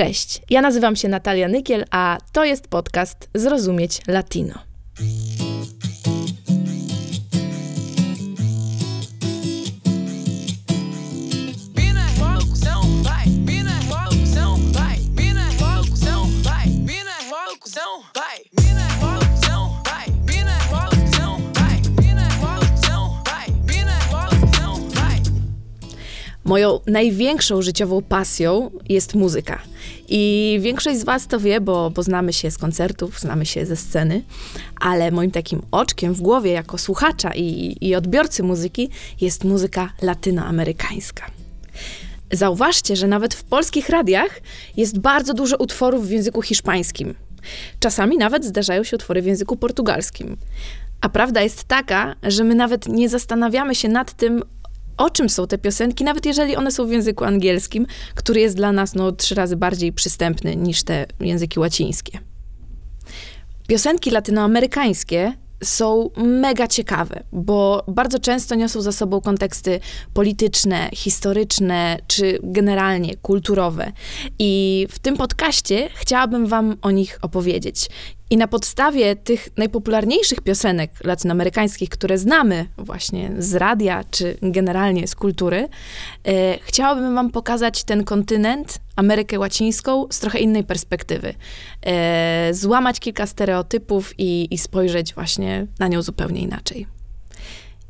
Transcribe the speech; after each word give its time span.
Cześć, 0.00 0.42
ja 0.50 0.60
nazywam 0.60 0.96
się 0.96 1.08
Natalia 1.08 1.48
Nykiel, 1.48 1.84
a 1.90 2.18
to 2.32 2.44
jest 2.44 2.68
podcast 2.68 3.28
Zrozumieć 3.34 4.00
Latino. 4.08 4.54
Moją 26.44 26.80
największą 26.86 27.62
życiową 27.62 28.02
pasją 28.02 28.70
jest 28.88 29.14
muzyka. 29.14 29.62
I 30.12 30.58
większość 30.62 30.98
z 30.98 31.04
Was 31.04 31.26
to 31.26 31.40
wie, 31.40 31.60
bo, 31.60 31.92
znamy 31.98 32.32
się 32.32 32.50
z 32.50 32.58
koncertów, 32.58 33.20
znamy 33.20 33.46
się 33.46 33.66
ze 33.66 33.76
sceny, 33.76 34.22
ale 34.80 35.10
moim 35.10 35.30
takim 35.30 35.62
oczkiem 35.70 36.14
w 36.14 36.20
głowie 36.20 36.52
jako 36.52 36.78
słuchacza 36.78 37.34
i, 37.34 37.76
i 37.80 37.94
odbiorcy 37.94 38.42
muzyki 38.42 38.88
jest 39.20 39.44
muzyka 39.44 39.92
latynoamerykańska. 40.02 41.26
Zauważcie, 42.32 42.96
że 42.96 43.06
nawet 43.06 43.34
w 43.34 43.44
polskich 43.44 43.88
radiach 43.88 44.40
jest 44.76 44.98
bardzo 44.98 45.34
dużo 45.34 45.56
utworów 45.56 46.08
w 46.08 46.10
języku 46.10 46.42
hiszpańskim. 46.42 47.14
Czasami 47.80 48.18
nawet 48.18 48.44
zdarzają 48.44 48.84
się 48.84 48.96
utwory 48.96 49.22
w 49.22 49.26
języku 49.26 49.56
portugalskim. 49.56 50.36
A 51.00 51.08
prawda 51.08 51.40
jest 51.42 51.64
taka, 51.64 52.14
że 52.22 52.44
my 52.44 52.54
nawet 52.54 52.88
nie 52.88 53.08
zastanawiamy 53.08 53.74
się 53.74 53.88
nad 53.88 54.12
tym, 54.12 54.42
o 55.00 55.10
czym 55.10 55.28
są 55.28 55.46
te 55.46 55.58
piosenki, 55.58 56.04
nawet 56.04 56.26
jeżeli 56.26 56.56
one 56.56 56.70
są 56.70 56.86
w 56.86 56.90
języku 56.90 57.24
angielskim, 57.24 57.86
który 58.14 58.40
jest 58.40 58.56
dla 58.56 58.72
nas 58.72 58.94
no, 58.94 59.12
trzy 59.12 59.34
razy 59.34 59.56
bardziej 59.56 59.92
przystępny 59.92 60.56
niż 60.56 60.82
te 60.82 61.06
języki 61.20 61.60
łacińskie. 61.60 62.18
Piosenki 63.68 64.10
latynoamerykańskie 64.10 65.32
są 65.64 66.10
mega 66.16 66.68
ciekawe, 66.68 67.22
bo 67.32 67.84
bardzo 67.88 68.18
często 68.18 68.54
niosą 68.54 68.80
za 68.80 68.92
sobą 68.92 69.20
konteksty 69.20 69.80
polityczne, 70.14 70.90
historyczne 70.94 71.98
czy 72.06 72.38
generalnie 72.42 73.16
kulturowe. 73.16 73.92
I 74.38 74.86
w 74.90 74.98
tym 74.98 75.16
podcaście 75.16 75.88
chciałabym 75.94 76.46
Wam 76.46 76.76
o 76.82 76.90
nich 76.90 77.18
opowiedzieć. 77.22 77.88
I 78.30 78.36
na 78.36 78.48
podstawie 78.48 79.16
tych 79.16 79.48
najpopularniejszych 79.56 80.40
piosenek 80.40 80.90
latynoamerykańskich, 81.04 81.88
które 81.88 82.18
znamy 82.18 82.66
właśnie 82.78 83.30
z 83.38 83.54
radia 83.54 84.04
czy 84.10 84.36
generalnie 84.42 85.08
z 85.08 85.14
kultury, 85.14 85.68
e, 86.24 86.58
chciałabym 86.58 87.14
Wam 87.14 87.30
pokazać 87.30 87.84
ten 87.84 88.04
kontynent, 88.04 88.78
Amerykę 88.96 89.38
Łacińską, 89.38 90.06
z 90.10 90.18
trochę 90.18 90.38
innej 90.38 90.64
perspektywy. 90.64 91.34
E, 91.86 92.48
złamać 92.54 93.00
kilka 93.00 93.26
stereotypów 93.26 94.14
i, 94.18 94.54
i 94.54 94.58
spojrzeć 94.58 95.14
właśnie 95.14 95.66
na 95.78 95.88
nią 95.88 96.02
zupełnie 96.02 96.40
inaczej. 96.40 96.99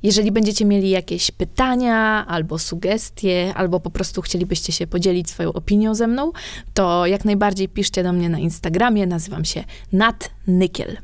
Jeżeli 0.03 0.33
będziecie 0.33 0.65
mieli 0.65 0.91
jakieś 0.91 1.31
pytania 1.31 2.27
albo 2.27 2.59
sugestie, 2.59 3.53
albo 3.55 3.81
po 3.81 3.91
prostu 3.91 4.23
chcielibyście 4.23 4.73
się 4.73 4.87
podzielić 4.87 5.31
swoją 5.31 5.53
opinią 5.53 5.95
ze 5.95 6.07
mną, 6.07 6.33
to 6.75 7.07
jak 7.07 7.25
najbardziej 7.25 7.69
piszcie 7.69 8.03
do 8.03 8.13
mnie 8.13 8.29
na 8.29 8.39
Instagramie. 8.39 9.07
Nazywam 9.07 9.45
się 9.45 9.65
Nat 9.93 10.31
Nykiel. 10.47 10.97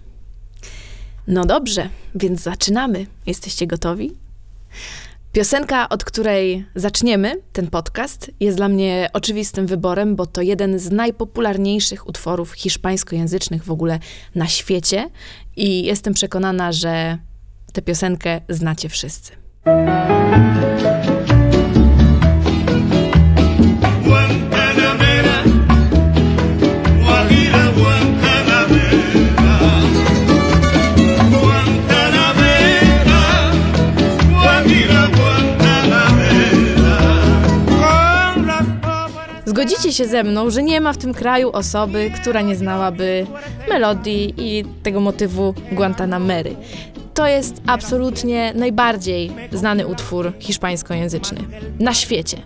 No 1.29 1.45
dobrze, 1.45 1.89
więc 2.15 2.41
zaczynamy. 2.41 3.07
Jesteście 3.27 3.67
gotowi? 3.67 4.13
Piosenka, 5.33 5.89
od 5.89 6.05
której 6.05 6.65
zaczniemy 6.75 7.41
ten 7.53 7.67
podcast, 7.67 8.31
jest 8.41 8.57
dla 8.57 8.69
mnie 8.69 9.11
oczywistym 9.13 9.67
wyborem, 9.67 10.17
bo 10.17 10.27
to 10.27 10.43
jeden 10.43 10.79
z 10.79 10.91
najpopularniejszych 10.91 12.09
utworów 12.09 12.53
hiszpańskojęzycznych 12.53 13.65
w 13.65 13.71
ogóle 13.71 13.99
na 14.35 14.47
świecie 14.47 15.11
i 15.57 15.85
jestem 15.85 16.15
przekonana, 16.15 16.73
że 16.73 17.19
tę 17.77 17.83
piosenkę 17.83 18.41
znacie 18.49 18.89
wszyscy. 18.89 19.33
Zgodzicie 39.45 39.93
się 39.93 40.07
ze 40.07 40.25
mną, 40.25 40.51
że 40.51 40.63
nie 40.63 40.81
ma 40.81 40.93
w 40.93 40.99
tym 40.99 41.15
kraju 41.15 41.51
osoby, 41.53 42.11
która 42.21 42.41
nie 42.41 42.57
znałaby 42.57 43.27
melodii 43.69 44.35
i 44.37 44.65
tego 44.83 45.01
motywu 45.01 45.55
Guantanamery 45.73 46.57
to 47.17 47.27
jest 47.27 47.63
absolutnie 47.67 48.53
najbardziej 48.55 49.33
znany 49.53 49.87
utwór 49.87 50.33
hiszpańskojęzyczny 50.39 51.39
na 51.79 51.95
świecie. 51.95 52.37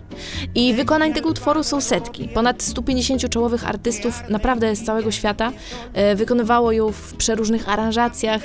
I 0.55 0.73
wykonań 0.73 1.13
tego 1.13 1.29
utworu 1.29 1.63
są 1.63 1.81
setki. 1.81 2.29
Ponad 2.33 2.63
150 2.63 3.29
czołowych 3.29 3.69
artystów 3.69 4.29
naprawdę 4.29 4.75
z 4.75 4.83
całego 4.83 5.11
świata 5.11 5.51
e, 5.93 6.15
wykonywało 6.15 6.71
ją 6.71 6.91
w 6.91 7.13
przeróżnych 7.13 7.69
aranżacjach 7.69 8.41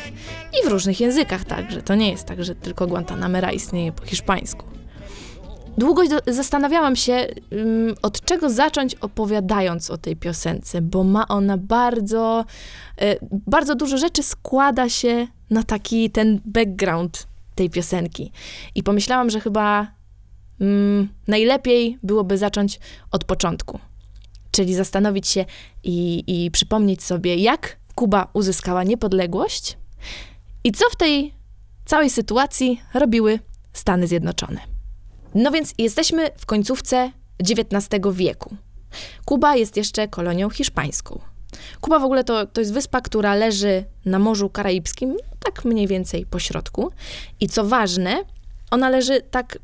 i 0.62 0.66
w 0.68 0.70
różnych 0.70 1.00
językach 1.00 1.44
także. 1.44 1.82
To 1.82 1.94
nie 1.94 2.10
jest 2.10 2.24
tak, 2.24 2.44
że 2.44 2.54
tylko 2.54 2.86
Guantanamera 2.86 3.52
istnieje 3.52 3.92
po 3.92 4.06
hiszpańsku. 4.06 4.66
Długo 5.78 6.02
zastanawiałam 6.26 6.96
się, 6.96 7.26
um, 7.52 7.94
od 8.02 8.20
czego 8.20 8.50
zacząć 8.50 8.94
opowiadając 8.94 9.90
o 9.90 9.98
tej 9.98 10.16
piosence, 10.16 10.82
bo 10.82 11.04
ma 11.04 11.28
ona 11.28 11.58
bardzo, 11.58 12.44
e, 13.00 13.16
bardzo 13.22 13.74
dużo 13.74 13.98
rzeczy 13.98 14.22
składa 14.22 14.88
się 14.88 15.26
na 15.50 15.62
taki 15.62 16.10
ten 16.10 16.40
background 16.44 17.26
tej 17.54 17.70
piosenki. 17.70 18.32
I 18.74 18.82
pomyślałam, 18.82 19.30
że 19.30 19.40
chyba 19.40 19.86
mm, 20.60 21.08
najlepiej 21.28 21.98
byłoby 22.02 22.38
zacząć 22.38 22.80
od 23.10 23.24
początku. 23.24 23.78
Czyli 24.50 24.74
zastanowić 24.74 25.28
się 25.28 25.44
i, 25.84 26.24
i 26.26 26.50
przypomnieć 26.50 27.02
sobie, 27.02 27.36
jak 27.36 27.76
Kuba 27.94 28.28
uzyskała 28.32 28.84
niepodległość 28.84 29.78
i 30.64 30.72
co 30.72 30.84
w 30.90 30.96
tej 30.96 31.34
całej 31.84 32.10
sytuacji 32.10 32.80
robiły 32.94 33.38
Stany 33.72 34.06
Zjednoczone. 34.06 34.75
No 35.34 35.50
więc 35.50 35.74
jesteśmy 35.78 36.30
w 36.38 36.46
końcówce 36.46 37.10
XIX 37.40 37.88
wieku. 38.12 38.56
Kuba 39.24 39.56
jest 39.56 39.76
jeszcze 39.76 40.08
kolonią 40.08 40.50
hiszpańską. 40.50 41.20
Kuba 41.80 41.98
w 41.98 42.04
ogóle 42.04 42.24
to, 42.24 42.46
to 42.46 42.60
jest 42.60 42.72
wyspa, 42.72 43.00
która 43.00 43.34
leży 43.34 43.84
na 44.04 44.18
Morzu 44.18 44.50
Karaibskim, 44.50 45.16
tak 45.44 45.64
mniej 45.64 45.86
więcej 45.86 46.26
po 46.26 46.38
środku. 46.38 46.90
I 47.40 47.48
co 47.48 47.64
ważne, 47.64 48.22
ona 48.70 48.88
leży 48.88 49.22
tak 49.30 49.58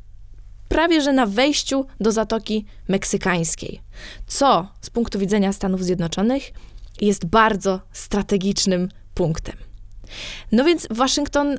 prawie 0.69 1.01
że 1.01 1.13
na 1.13 1.25
wejściu 1.25 1.85
do 1.99 2.11
Zatoki 2.11 2.65
Meksykańskiej, 2.87 3.81
co 4.27 4.67
z 4.81 4.89
punktu 4.89 5.19
widzenia 5.19 5.53
Stanów 5.53 5.83
Zjednoczonych 5.83 6.51
jest 7.01 7.25
bardzo 7.25 7.79
strategicznym 7.91 8.89
punktem. 9.13 9.55
No 10.51 10.63
więc 10.63 10.87
Waszyngton 10.89 11.53
y, 11.53 11.57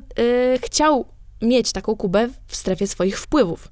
chciał 0.61 1.05
mieć 1.41 1.71
taką 1.71 1.95
Kubę 1.95 2.29
w 2.47 2.55
strefie 2.55 2.87
swoich 2.87 3.19
wpływów. 3.19 3.71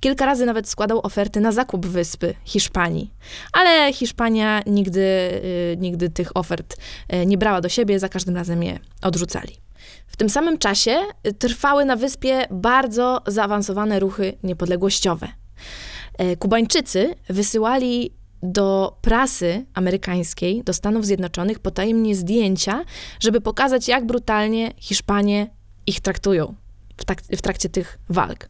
Kilka 0.00 0.26
razy 0.26 0.46
nawet 0.46 0.68
składał 0.68 1.00
oferty 1.02 1.40
na 1.40 1.52
zakup 1.52 1.86
wyspy 1.86 2.34
Hiszpanii, 2.44 3.14
ale 3.52 3.92
Hiszpania 3.92 4.62
nigdy, 4.66 5.00
y, 5.00 5.76
nigdy 5.80 6.10
tych 6.10 6.36
ofert 6.36 6.76
y, 7.14 7.26
nie 7.26 7.38
brała 7.38 7.60
do 7.60 7.68
siebie, 7.68 7.98
za 7.98 8.08
każdym 8.08 8.36
razem 8.36 8.62
je 8.62 8.78
odrzucali. 9.02 9.56
W 10.06 10.16
tym 10.16 10.28
samym 10.28 10.58
czasie 10.58 10.96
trwały 11.38 11.84
na 11.84 11.96
wyspie 11.96 12.46
bardzo 12.50 13.22
zaawansowane 13.26 14.00
ruchy 14.00 14.38
niepodległościowe. 14.42 15.28
Kubańczycy 16.38 17.14
wysyłali 17.28 18.14
do 18.42 18.96
prasy 19.02 19.66
amerykańskiej, 19.74 20.64
do 20.64 20.72
Stanów 20.72 21.06
Zjednoczonych 21.06 21.58
potajemnie 21.58 22.16
zdjęcia, 22.16 22.84
żeby 23.20 23.40
pokazać, 23.40 23.88
jak 23.88 24.06
brutalnie 24.06 24.72
Hiszpanie 24.76 25.50
ich 25.86 26.00
traktują 26.00 26.54
w, 26.96 27.04
tak, 27.04 27.22
w 27.22 27.42
trakcie 27.42 27.68
tych 27.68 27.98
walk. 28.08 28.48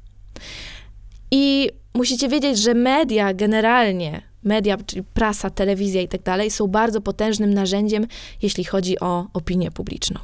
I 1.30 1.70
musicie 1.94 2.28
wiedzieć, 2.28 2.58
że 2.58 2.74
media 2.74 3.34
generalnie, 3.34 4.22
media, 4.42 4.76
czyli 4.86 5.02
prasa, 5.02 5.50
telewizja 5.50 6.02
i 6.02 6.08
tak 6.08 6.22
dalej, 6.22 6.50
są 6.50 6.66
bardzo 6.66 7.00
potężnym 7.00 7.54
narzędziem, 7.54 8.06
jeśli 8.42 8.64
chodzi 8.64 9.00
o 9.00 9.26
opinię 9.32 9.70
publiczną. 9.70 10.20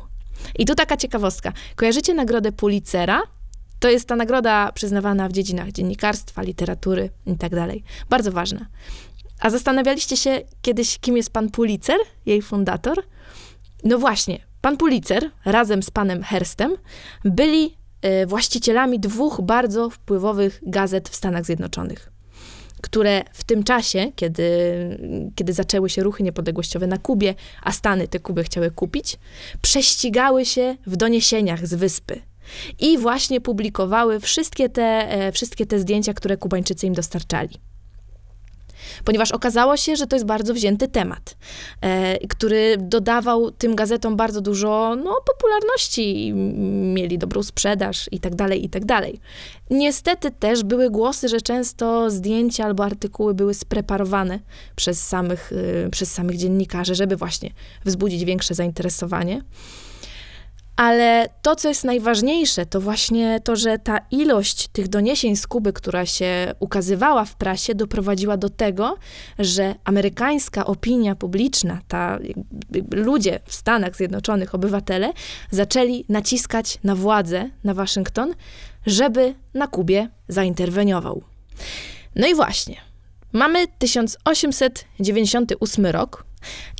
I 0.59 0.67
tu 0.67 0.75
taka 0.75 0.97
ciekawostka. 0.97 1.53
Kojarzycie 1.77 2.15
nagrodę 2.15 2.53
Pulitzera? 2.53 3.23
To 3.81 3.91
jest 3.91 4.09
ta 4.09 4.17
nagroda 4.17 4.73
przyznawana 4.73 5.29
w 5.29 5.33
dziedzinach 5.33 5.73
dziennikarstwa, 5.73 6.43
literatury 6.43 7.11
i 7.27 7.37
tak 7.37 7.55
dalej. 7.55 7.85
Bardzo 8.11 8.33
ważna. 8.33 8.67
A 9.41 9.51
zastanawialiście 9.51 10.17
się 10.17 10.41
kiedyś, 10.63 10.99
kim 10.99 11.17
jest 11.17 11.33
pan 11.33 11.51
Pulitzer, 11.51 11.99
jej 12.27 12.43
fundator? 12.43 13.03
No 13.85 13.99
właśnie, 13.99 14.39
pan 14.61 14.77
Pulitzer 14.77 15.31
razem 15.45 15.83
z 15.83 15.91
panem 15.91 16.23
Herstem 16.23 16.77
byli 17.25 17.77
właścicielami 18.27 19.01
dwóch 19.01 19.41
bardzo 19.41 19.91
wpływowych 19.91 20.61
gazet 20.67 21.09
w 21.09 21.17
Stanach 21.17 21.45
Zjednoczonych. 21.45 22.11
które 22.83 23.23
w 23.33 23.45
tym 23.45 23.65
czasie, 23.65 24.13
kiedy, 24.17 24.49
kiedy 25.35 25.53
zaczęły 25.53 25.91
się 25.91 26.03
ruchy 26.03 26.23
niepodległościowe 26.23 26.87
na 26.87 26.99
Kubie, 26.99 27.35
a 27.63 27.73
Stany 27.73 28.09
te 28.09 28.21
Kuby 28.21 28.45
chciały 28.45 28.71
kupić, 28.71 29.17
prześcigały 29.63 30.45
się 30.45 30.77
w 30.87 30.97
doniesieniach 30.97 31.67
z 31.67 31.75
wyspy. 31.75 32.21
I 32.79 32.99
właśnie 32.99 33.41
publikowały 33.41 34.21
wszystkie 34.21 34.69
te, 34.69 34.83
e, 34.83 35.33
wszystkie 35.33 35.67
te 35.67 35.79
zdjęcia, 35.79 36.15
które 36.15 36.37
Kubańczycy 36.37 36.87
im 36.87 36.95
dostarczali 36.95 37.70
ponieważ 39.05 39.33
okazało 39.33 39.77
się, 39.77 39.97
że 39.97 40.07
to 40.07 40.17
jest 40.17 40.27
bardzo 40.27 40.55
wzięty 40.55 40.89
temat, 40.89 41.37
e, 41.81 42.19
który 42.29 42.77
dodawał 42.79 43.51
tym 43.51 43.75
gazetom 43.75 44.17
bardzo 44.17 44.41
dużo 44.41 44.97
no, 45.05 45.17
popularności, 45.27 46.33
mieli 46.95 47.19
dobrą 47.19 47.43
sprzedaż 47.43 48.09
i 48.13 48.21
tak 48.21 48.35
dalej, 48.35 48.65
i 48.65 48.69
tak 48.69 48.85
dalej. 48.85 49.21
Niestety 49.71 50.31
też 50.31 50.65
były 50.65 50.91
głosy, 50.91 51.29
że 51.29 51.41
często 51.41 52.11
zdjęcia 52.11 52.65
albo 52.65 52.85
artykuły 52.85 53.35
były 53.35 53.55
spreparowane 53.55 54.39
przez 54.77 55.07
samych, 55.07 55.53
y, 55.53 55.89
przez 55.93 56.13
samych 56.13 56.37
dziennikarzy, 56.37 56.95
żeby 56.95 57.17
właśnie 57.17 57.51
wzbudzić 57.85 58.25
większe 58.25 58.55
zainteresowanie. 58.55 59.43
Ale 60.81 61.29
to, 61.43 61.57
co 61.57 61.69
jest 61.69 61.85
najważniejsze, 61.85 62.67
to 62.67 62.81
właśnie 62.81 63.41
to, 63.45 63.57
że 63.57 63.79
ta 63.79 63.99
ilość 64.11 64.69
tych 64.69 64.89
doniesień 64.89 65.37
z 65.37 65.47
Kuby, 65.47 65.73
która 65.73 66.07
się 66.07 66.55
ukazywała 66.61 67.25
w 67.25 67.35
prasie, 67.35 67.75
doprowadziła 67.75 68.37
do 68.37 68.51
tego, 68.51 68.97
że 69.39 69.75
amerykańska 69.85 70.67
opinia 70.67 71.15
publiczna, 71.15 71.79
ta, 71.89 72.19
ludzie 72.95 73.41
w 73.47 73.55
Stanach 73.55 73.97
Zjednoczonych, 73.97 74.55
obywatele, 74.55 75.13
zaczęli 75.51 76.05
naciskać 76.09 76.79
na 76.85 76.95
władzę, 76.95 77.51
na 77.65 77.75
Waszyngton, 77.75 78.35
żeby 78.87 79.35
na 79.55 79.67
Kubie 79.67 80.09
zainterweniował. 80.29 81.23
No 82.17 82.27
i 82.27 82.35
właśnie, 82.35 82.77
mamy 83.33 83.67
1898 83.79 85.87
rok 85.87 86.25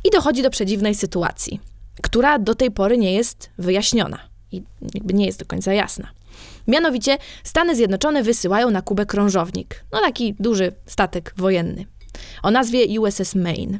i 0.03 0.09
dochodzi 0.09 0.43
do 0.43 0.49
przedziwnej 0.49 0.95
sytuacji 0.95 1.70
która 2.03 2.39
do 2.39 2.55
tej 2.55 2.71
pory 2.71 2.97
nie 2.97 3.13
jest 3.13 3.49
wyjaśniona 3.57 4.19
i 4.51 4.63
jakby 4.93 5.13
nie 5.13 5.25
jest 5.25 5.39
do 5.39 5.45
końca 5.45 5.73
jasna. 5.73 6.07
Mianowicie 6.67 7.17
Stany 7.43 7.75
Zjednoczone 7.75 8.23
wysyłają 8.23 8.69
na 8.69 8.81
Kubę 8.81 9.05
krążownik, 9.05 9.83
no 9.91 9.99
taki 9.99 10.35
duży 10.39 10.71
statek 10.85 11.33
wojenny, 11.37 11.85
o 12.43 12.51
nazwie 12.51 13.01
USS 13.01 13.35
Maine, 13.35 13.79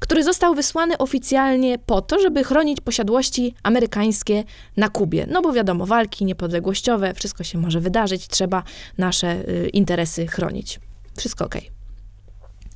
który 0.00 0.24
został 0.24 0.54
wysłany 0.54 0.98
oficjalnie 0.98 1.78
po 1.78 2.02
to, 2.02 2.20
żeby 2.20 2.44
chronić 2.44 2.80
posiadłości 2.80 3.54
amerykańskie 3.62 4.44
na 4.76 4.88
Kubie. 4.88 5.26
No 5.30 5.42
bo 5.42 5.52
wiadomo, 5.52 5.86
walki 5.86 6.24
niepodległościowe, 6.24 7.14
wszystko 7.14 7.44
się 7.44 7.58
może 7.58 7.80
wydarzyć, 7.80 8.28
trzeba 8.28 8.62
nasze 8.98 9.48
y, 9.48 9.68
interesy 9.68 10.26
chronić. 10.26 10.80
Wszystko 11.16 11.44
ok. 11.44 11.54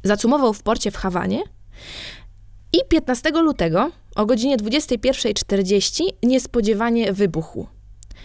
Zacumował 0.03 0.53
w 0.53 0.63
porcie 0.63 0.91
w 0.91 0.97
Hawanie 0.97 1.43
i 2.73 2.79
15 2.89 3.31
lutego 3.31 3.91
o 4.17 4.27
godzinie 4.27 4.57
21.40 4.57 6.05
niespodziewanie 6.23 7.13
wybuchł. 7.13 7.67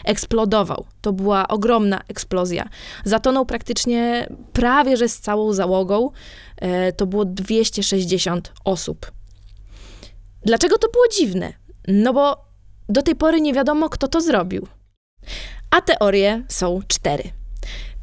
Eksplodował. 0.06 0.86
To 1.02 1.14
była 1.14 1.48
ogromna 1.48 2.02
eksplozja. 2.08 2.70
Zatonął 3.06 3.46
praktycznie 3.46 4.30
prawie 4.54 4.98
że 4.98 5.10
z 5.10 5.20
całą 5.20 5.54
załogą. 5.54 6.10
E, 6.58 6.92
to 6.92 7.06
było 7.06 7.26
260 7.26 8.54
osób. 8.64 9.12
Dlaczego 10.46 10.78
to 10.78 10.88
było 10.90 11.04
dziwne? 11.18 11.54
No 11.88 12.14
bo 12.14 12.46
do 12.90 13.02
tej 13.02 13.16
pory 13.16 13.42
nie 13.42 13.54
wiadomo, 13.54 13.90
kto 13.90 14.08
to 14.08 14.22
zrobił. 14.22 14.68
A 15.70 15.82
teorie 15.82 16.44
są 16.50 16.80
cztery. 16.88 17.24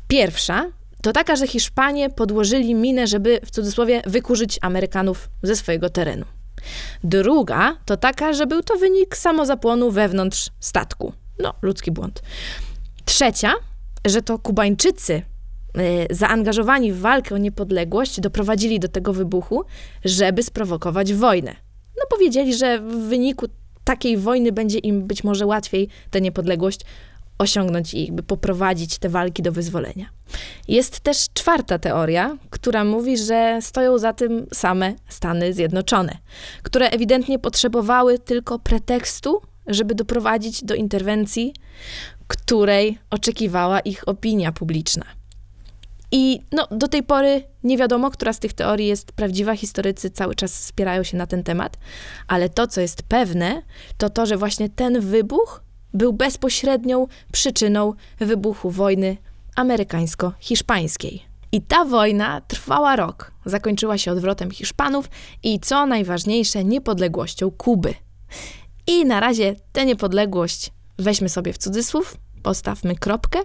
Pierwsza 0.08 0.66
to 1.02 1.12
taka, 1.12 1.36
że 1.36 1.46
Hiszpanie 1.46 2.10
podłożyli 2.10 2.74
minę, 2.74 3.06
żeby 3.06 3.40
w 3.44 3.50
cudzysłowie 3.50 4.02
wykurzyć 4.06 4.58
Amerykanów 4.62 5.30
ze 5.42 5.56
swojego 5.56 5.90
terenu. 5.90 6.24
Druga 7.04 7.76
to 7.84 7.96
taka, 7.96 8.32
że 8.32 8.46
był 8.46 8.62
to 8.62 8.76
wynik 8.76 9.16
samozapłonu 9.16 9.90
wewnątrz 9.90 10.50
statku. 10.60 11.12
No, 11.38 11.54
ludzki 11.62 11.90
błąd. 11.90 12.22
Trzecia, 13.04 13.52
że 14.06 14.22
to 14.22 14.38
Kubańczycy 14.38 15.12
y, 15.12 16.06
zaangażowani 16.10 16.92
w 16.92 17.00
walkę 17.00 17.34
o 17.34 17.38
niepodległość 17.38 18.20
doprowadzili 18.20 18.80
do 18.80 18.88
tego 18.88 19.12
wybuchu, 19.12 19.64
żeby 20.04 20.42
sprowokować 20.42 21.14
wojnę. 21.14 21.56
No 21.96 22.02
powiedzieli, 22.10 22.54
że 22.54 22.78
w 22.78 23.08
wyniku 23.08 23.46
takiej 23.84 24.16
wojny 24.16 24.52
będzie 24.52 24.78
im 24.78 25.06
być 25.06 25.24
może 25.24 25.46
łatwiej 25.46 25.88
tę 26.10 26.20
niepodległość 26.20 26.80
osiągnąć 27.40 27.94
i 27.94 28.04
jakby 28.04 28.22
poprowadzić 28.22 28.98
te 28.98 29.08
walki 29.08 29.42
do 29.42 29.52
wyzwolenia. 29.52 30.06
Jest 30.68 31.00
też 31.00 31.26
czwarta 31.34 31.78
teoria, 31.78 32.36
która 32.50 32.84
mówi, 32.84 33.18
że 33.18 33.58
stoją 33.60 33.98
za 33.98 34.12
tym 34.12 34.46
same 34.54 34.94
Stany 35.08 35.52
Zjednoczone, 35.52 36.18
które 36.62 36.90
ewidentnie 36.90 37.38
potrzebowały 37.38 38.18
tylko 38.18 38.58
pretekstu, 38.58 39.40
żeby 39.66 39.94
doprowadzić 39.94 40.64
do 40.64 40.74
interwencji, 40.74 41.54
której 42.26 42.98
oczekiwała 43.10 43.80
ich 43.80 44.08
opinia 44.08 44.52
publiczna. 44.52 45.04
I 46.12 46.40
no, 46.52 46.68
do 46.70 46.88
tej 46.88 47.02
pory 47.02 47.42
nie 47.64 47.78
wiadomo, 47.78 48.10
która 48.10 48.32
z 48.32 48.38
tych 48.38 48.52
teorii 48.52 48.86
jest 48.86 49.12
prawdziwa. 49.12 49.56
Historycy 49.56 50.10
cały 50.10 50.34
czas 50.34 50.64
spierają 50.64 51.02
się 51.02 51.16
na 51.16 51.26
ten 51.26 51.42
temat, 51.42 51.76
ale 52.28 52.48
to, 52.48 52.66
co 52.66 52.80
jest 52.80 53.02
pewne, 53.02 53.62
to 53.98 54.10
to, 54.10 54.26
że 54.26 54.36
właśnie 54.36 54.68
ten 54.68 55.00
wybuch 55.00 55.62
był 55.94 56.12
bezpośrednią 56.12 57.06
przyczyną 57.32 57.92
wybuchu 58.18 58.70
wojny 58.70 59.16
amerykańsko-hiszpańskiej. 59.56 61.20
I 61.52 61.62
ta 61.62 61.84
wojna 61.84 62.40
trwała 62.40 62.96
rok. 62.96 63.32
Zakończyła 63.44 63.98
się 63.98 64.12
odwrotem 64.12 64.50
Hiszpanów 64.50 65.08
i 65.42 65.60
co 65.60 65.86
najważniejsze, 65.86 66.64
niepodległością 66.64 67.50
Kuby. 67.50 67.94
I 68.86 69.04
na 69.04 69.20
razie 69.20 69.56
tę 69.72 69.86
niepodległość 69.86 70.72
weźmy 70.98 71.28
sobie 71.28 71.52
w 71.52 71.58
cudzysłów, 71.58 72.16
postawmy 72.42 72.94
kropkę, 72.94 73.38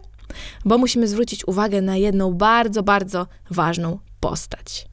bo 0.66 0.78
musimy 0.78 1.08
zwrócić 1.08 1.48
uwagę 1.48 1.82
na 1.82 1.98
jedną 1.98 2.34
bardzo, 2.34 2.84
bardzo 2.84 3.28
ważną 3.50 4.00
postać. 4.20 4.88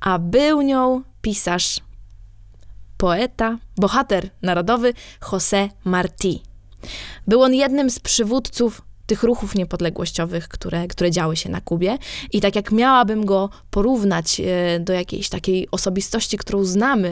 A 0.00 0.18
był 0.18 0.62
nią 0.62 1.02
pisarz, 1.22 1.80
poeta, 2.96 3.58
bohater 3.76 4.30
narodowy 4.42 4.94
José 5.20 5.68
Martí. 5.86 6.53
Był 7.28 7.42
on 7.42 7.54
jednym 7.54 7.90
z 7.90 8.00
przywódców 8.00 8.82
tych 9.06 9.22
ruchów 9.22 9.54
niepodległościowych, 9.54 10.48
które, 10.48 10.88
które 10.88 11.10
działy 11.10 11.36
się 11.36 11.50
na 11.50 11.60
Kubie. 11.60 11.98
I 12.32 12.40
tak 12.40 12.56
jak 12.56 12.72
miałabym 12.72 13.24
go 13.24 13.50
porównać 13.70 14.40
e, 14.40 14.80
do 14.80 14.92
jakiejś 14.92 15.28
takiej 15.28 15.68
osobistości, 15.70 16.38
którą 16.38 16.64
znamy 16.64 17.08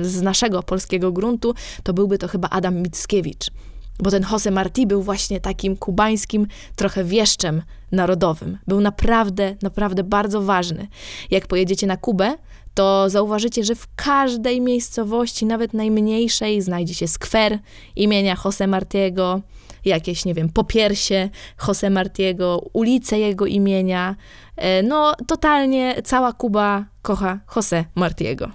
e, 0.00 0.04
z 0.04 0.22
naszego 0.22 0.62
polskiego 0.62 1.12
gruntu, 1.12 1.54
to 1.82 1.94
byłby 1.94 2.18
to 2.18 2.28
chyba 2.28 2.48
Adam 2.48 2.82
Mickiewicz. 2.82 3.50
Bo 3.98 4.10
ten 4.10 4.26
Jose 4.32 4.50
Martí 4.50 4.86
był 4.86 5.02
właśnie 5.02 5.40
takim 5.40 5.76
kubańskim 5.76 6.46
trochę 6.76 7.04
wieszczem 7.04 7.62
narodowym. 7.92 8.58
Był 8.66 8.80
naprawdę, 8.80 9.56
naprawdę 9.62 10.04
bardzo 10.04 10.42
ważny. 10.42 10.88
Jak 11.30 11.46
pojedziecie 11.46 11.86
na 11.86 11.96
Kubę, 11.96 12.34
to 12.76 13.10
zauważycie, 13.10 13.64
że 13.64 13.74
w 13.74 13.88
każdej 13.94 14.60
miejscowości, 14.60 15.46
nawet 15.46 15.74
najmniejszej, 15.74 16.62
znajdzie 16.62 16.94
się 16.94 17.08
skwer 17.08 17.58
imienia 17.96 18.36
Jose 18.44 18.66
Martiego, 18.66 19.40
jakieś, 19.84 20.24
nie 20.24 20.34
wiem, 20.34 20.48
popiersie 20.48 21.30
Jose 21.68 21.90
Martiego, 21.90 22.64
ulice 22.72 23.18
jego 23.18 23.46
imienia. 23.46 24.16
E, 24.56 24.82
no, 24.82 25.14
totalnie 25.26 26.02
cała 26.04 26.32
Kuba 26.32 26.84
kocha 27.02 27.40
Jose 27.56 27.84
Martiego. 27.94 28.50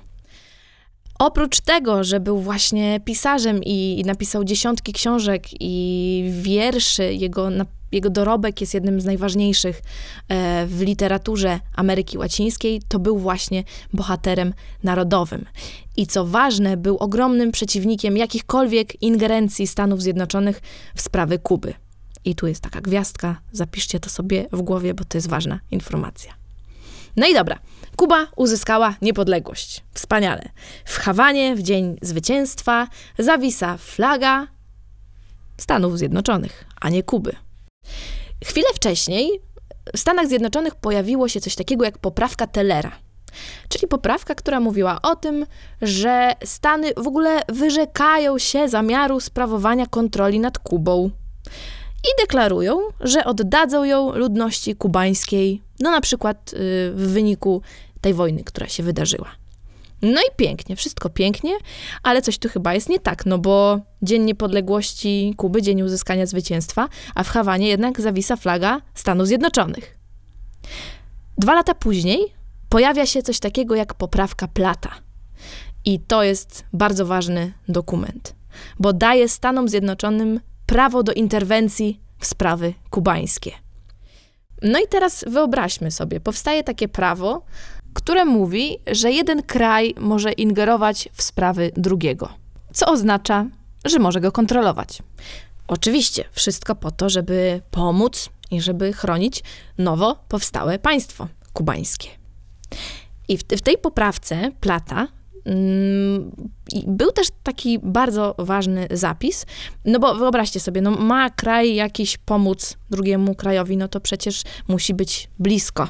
Oprócz 1.19 1.59
tego, 1.59 2.03
że 2.03 2.19
był 2.19 2.39
właśnie 2.39 2.99
pisarzem 3.05 3.61
i 3.65 4.03
napisał 4.05 4.43
dziesiątki 4.43 4.93
książek 4.93 5.43
i 5.59 6.23
wierszy, 6.41 7.13
jego, 7.13 7.49
jego 7.91 8.09
dorobek 8.09 8.61
jest 8.61 8.73
jednym 8.73 9.01
z 9.01 9.05
najważniejszych 9.05 9.81
e, 10.27 10.65
w 10.65 10.81
literaturze 10.81 11.59
Ameryki 11.75 12.17
Łacińskiej, 12.17 12.81
to 12.87 12.99
był 12.99 13.17
właśnie 13.17 13.63
bohaterem 13.93 14.53
narodowym. 14.83 15.45
I 15.97 16.07
co 16.07 16.25
ważne, 16.25 16.77
był 16.77 16.97
ogromnym 16.97 17.51
przeciwnikiem 17.51 18.17
jakichkolwiek 18.17 19.01
ingerencji 19.01 19.67
Stanów 19.67 20.01
Zjednoczonych 20.01 20.61
w 20.95 21.01
sprawy 21.01 21.39
Kuby. 21.39 21.73
I 22.25 22.35
tu 22.35 22.47
jest 22.47 22.61
taka 22.61 22.81
gwiazdka, 22.81 23.41
zapiszcie 23.51 23.99
to 23.99 24.09
sobie 24.09 24.47
w 24.51 24.61
głowie, 24.61 24.93
bo 24.93 25.03
to 25.03 25.17
jest 25.17 25.29
ważna 25.29 25.59
informacja. 25.71 26.33
No 27.17 27.27
i 27.27 27.33
dobra, 27.33 27.59
Kuba 27.95 28.27
uzyskała 28.35 28.95
niepodległość. 29.01 29.83
Wspaniale. 29.93 30.49
W 30.85 30.97
Hawanie 30.97 31.55
w 31.55 31.61
dzień 31.61 31.97
zwycięstwa 32.01 32.87
zawisa 33.19 33.77
flaga 33.77 34.47
Stanów 35.57 35.97
Zjednoczonych, 35.97 36.65
a 36.81 36.89
nie 36.89 37.03
Kuby. 37.03 37.35
Chwilę 38.45 38.67
wcześniej 38.75 39.41
w 39.95 39.99
Stanach 39.99 40.27
Zjednoczonych 40.27 40.75
pojawiło 40.75 41.27
się 41.27 41.41
coś 41.41 41.55
takiego 41.55 41.85
jak 41.85 41.97
poprawka 41.97 42.47
Tellera. 42.47 42.91
Czyli 43.69 43.87
poprawka, 43.87 44.35
która 44.35 44.59
mówiła 44.59 45.01
o 45.01 45.15
tym, 45.15 45.45
że 45.81 46.31
Stany 46.43 46.93
w 46.97 47.07
ogóle 47.07 47.39
wyrzekają 47.49 48.37
się 48.37 48.69
zamiaru 48.69 49.19
sprawowania 49.19 49.85
kontroli 49.85 50.39
nad 50.39 50.59
Kubą. 50.59 51.09
i 52.03 52.21
deklarują, 52.21 52.79
że 52.99 53.25
oddadzą 53.25 53.83
ją 53.83 54.15
ludności 54.15 54.75
kubańskiej, 54.75 55.61
no 55.79 55.91
na 55.91 56.01
przykład 56.01 56.53
y, 56.53 56.57
w 56.95 57.07
wyniku 57.13 57.61
tej 58.01 58.13
wojny, 58.13 58.43
która 58.43 58.67
się 58.67 58.83
wydarzyła. 58.83 59.40
No 60.01 60.21
i 60.21 60.35
pięknie, 60.35 60.75
wszystko 60.75 61.09
pięknie, 61.09 61.51
ale 62.03 62.21
coś 62.21 62.37
tu 62.37 62.49
chyba 62.49 62.73
jest 62.73 62.89
nie 62.89 62.99
tak, 62.99 63.25
no 63.25 63.37
bo 63.37 63.79
Dzień 64.01 64.23
Niepodległości 64.23 65.33
Kuby, 65.37 65.61
Dzień 65.61 65.81
Uzyskania 65.81 66.25
Zwycięstwa, 66.25 66.89
a 67.15 67.23
w 67.23 67.29
Hawanie 67.29 67.67
jednak 67.67 68.01
zawisa 68.01 68.35
flaga 68.35 68.81
Stanów 68.93 69.27
Zjednoczonych. 69.27 69.97
Dwa 71.37 71.53
lata 71.53 71.75
później 71.75 72.33
pojawia 72.69 73.05
się 73.05 73.23
coś 73.23 73.39
takiego 73.39 73.75
jak 73.75 73.93
poprawka 73.93 74.47
Plata. 74.47 74.89
I 75.85 75.99
to 75.99 76.23
jest 76.23 76.65
bardzo 76.73 77.05
ważny 77.05 77.53
dokument, 77.67 78.35
bo 78.79 78.93
daje 78.93 79.29
Stanom 79.29 79.69
Zjednoczonym 79.69 80.39
prawo 80.65 81.03
do 81.03 81.13
interwencji 81.13 81.99
w 82.19 82.25
sprawy 82.25 82.73
kubańskie. 82.89 83.51
No 84.61 84.79
i 84.79 84.87
teraz 84.87 85.25
wyobraźmy 85.27 85.91
sobie, 85.91 86.19
powstaje 86.19 86.63
takie 86.63 86.87
prawo, 86.87 87.45
które 87.93 88.25
mówi, 88.25 88.77
że 88.91 89.11
jeden 89.11 89.43
kraj 89.43 89.95
może 89.99 90.31
ingerować 90.31 91.09
w 91.13 91.23
sprawy 91.23 91.71
drugiego, 91.75 92.29
co 92.73 92.85
oznacza, 92.85 93.45
że 93.85 93.99
może 93.99 94.21
go 94.21 94.31
kontrolować. 94.31 95.01
Oczywiście, 95.67 96.23
wszystko 96.31 96.75
po 96.75 96.91
to, 96.91 97.09
żeby 97.09 97.61
pomóc 97.71 98.29
i 98.51 98.61
żeby 98.61 98.93
chronić 98.93 99.43
nowo 99.77 100.15
powstałe 100.27 100.79
państwo 100.79 101.27
kubańskie. 101.53 102.09
I 103.27 103.37
w, 103.37 103.43
w 103.43 103.61
tej 103.61 103.77
poprawce 103.77 104.51
Plata 104.59 105.07
mm, 105.45 106.31
był 106.87 107.11
też 107.11 107.27
taki 107.43 107.79
bardzo 107.79 108.35
ważny 108.37 108.87
zapis, 108.91 109.45
no 109.85 109.99
bo 109.99 110.15
wyobraźcie 110.15 110.59
sobie, 110.59 110.81
no 110.81 110.91
ma 110.91 111.29
kraj 111.29 111.75
jakiś 111.75 112.17
pomóc 112.17 112.77
drugiemu 112.89 113.35
krajowi, 113.35 113.77
no 113.77 113.87
to 113.87 113.99
przecież 113.99 114.43
musi 114.67 114.93
być 114.93 115.29
blisko 115.39 115.87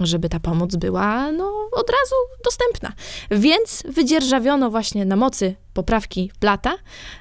żeby 0.00 0.28
ta 0.28 0.40
pomoc 0.40 0.76
była 0.76 1.32
no, 1.32 1.68
od 1.72 1.90
razu 1.90 2.14
dostępna. 2.44 2.92
Więc 3.30 3.82
wydzierżawiono 3.88 4.70
właśnie 4.70 5.04
na 5.04 5.16
mocy 5.16 5.54
poprawki 5.74 6.30
Plata 6.40 6.74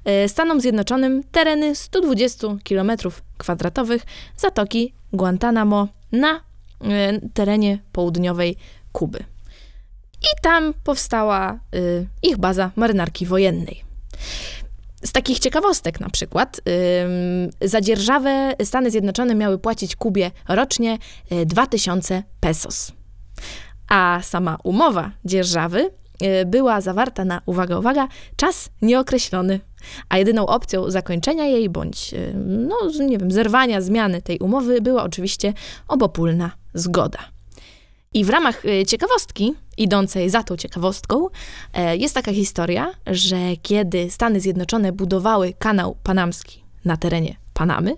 e, 0.06 0.30
Stanom 0.30 0.62
Zjednoczonym 0.62 1.24
tereny 1.32 1.76
120 1.76 2.48
km 2.70 2.92
kwadratowych 3.38 4.02
Zatoki 4.38 4.94
Guantanamo 5.14 5.88
na 6.12 6.40
e, 6.82 7.20
terenie 7.34 7.80
południowej 7.92 8.58
Kuby. 8.92 9.20
I 10.22 10.42
tam 10.42 10.74
powstała 10.84 11.52
e, 11.52 11.58
ich 12.24 12.38
baza 12.38 12.72
marynarki 12.76 13.26
wojennej. 13.26 13.84
Z 15.06 15.12
takich 15.12 15.40
ciekawostek 15.40 16.00
na 16.00 16.10
przykład, 16.10 16.62
yy, 17.62 17.68
za 17.70 17.82
dzierżawę 17.82 18.54
Stany 18.64 18.92
Zjednoczone 18.92 19.36
miały 19.36 19.58
płacić 19.58 19.96
Kubie 19.96 20.32
rocznie 20.48 20.98
2000 21.46 22.24
pesos. 22.40 22.92
A 23.90 24.20
sama 24.24 24.58
umowa 24.64 25.12
dzierżawy 25.26 25.90
yy, 26.22 26.46
była 26.46 26.82
zawarta 26.82 27.26
na, 27.26 27.42
uwaga, 27.46 27.80
uwaga, 27.80 28.08
czas 28.36 28.70
nieokreślony. 28.82 29.60
A 30.10 30.18
jedyną 30.18 30.46
opcją 30.46 30.92
zakończenia 30.92 31.46
jej 31.46 31.70
bądź, 31.70 32.12
yy, 32.12 32.34
no 32.36 32.76
nie 33.00 33.18
wiem, 33.18 33.32
zerwania, 33.32 33.82
zmiany 33.82 34.22
tej 34.22 34.40
umowy 34.40 34.82
była 34.82 35.04
oczywiście 35.04 35.54
obopólna 35.88 36.52
zgoda. 36.74 37.35
I 38.16 38.26
w 38.26 38.30
ramach 38.30 38.66
y, 38.66 38.86
ciekawostki, 38.86 39.54
idącej 39.78 40.30
za 40.30 40.44
tą 40.44 40.58
ciekawostką, 40.58 41.28
e, 41.74 41.98
jest 41.98 42.16
taka 42.16 42.34
historia, 42.34 42.94
że 43.08 43.38
kiedy 43.62 44.12
Stany 44.12 44.40
Zjednoczone 44.40 44.92
budowały 44.92 45.54
kanał 45.60 45.98
panamski 46.04 46.64
na 46.86 46.98
terenie 46.98 47.36
Panamy, 47.54 47.96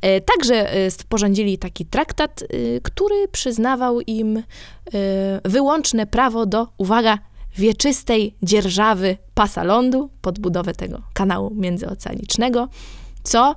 e, 0.00 0.20
także 0.20 0.72
e, 0.72 0.90
sporządzili 0.90 1.58
taki 1.58 1.86
traktat, 1.86 2.44
który 2.82 3.28
przyznawał 3.28 4.00
im 4.00 4.42
wyłączne 5.44 6.06
prawo 6.06 6.46
do, 6.46 6.68
uwaga, 6.78 7.18
wieczystej 7.56 8.34
dzierżawy 8.42 9.16
pasa 9.34 9.64
lądu 9.64 10.10
pod 10.22 10.38
budowę 10.38 10.72
tego 10.72 11.02
kanału 11.12 11.54
międzyoceanicznego, 11.54 12.68
co 13.22 13.52
y, 13.52 13.54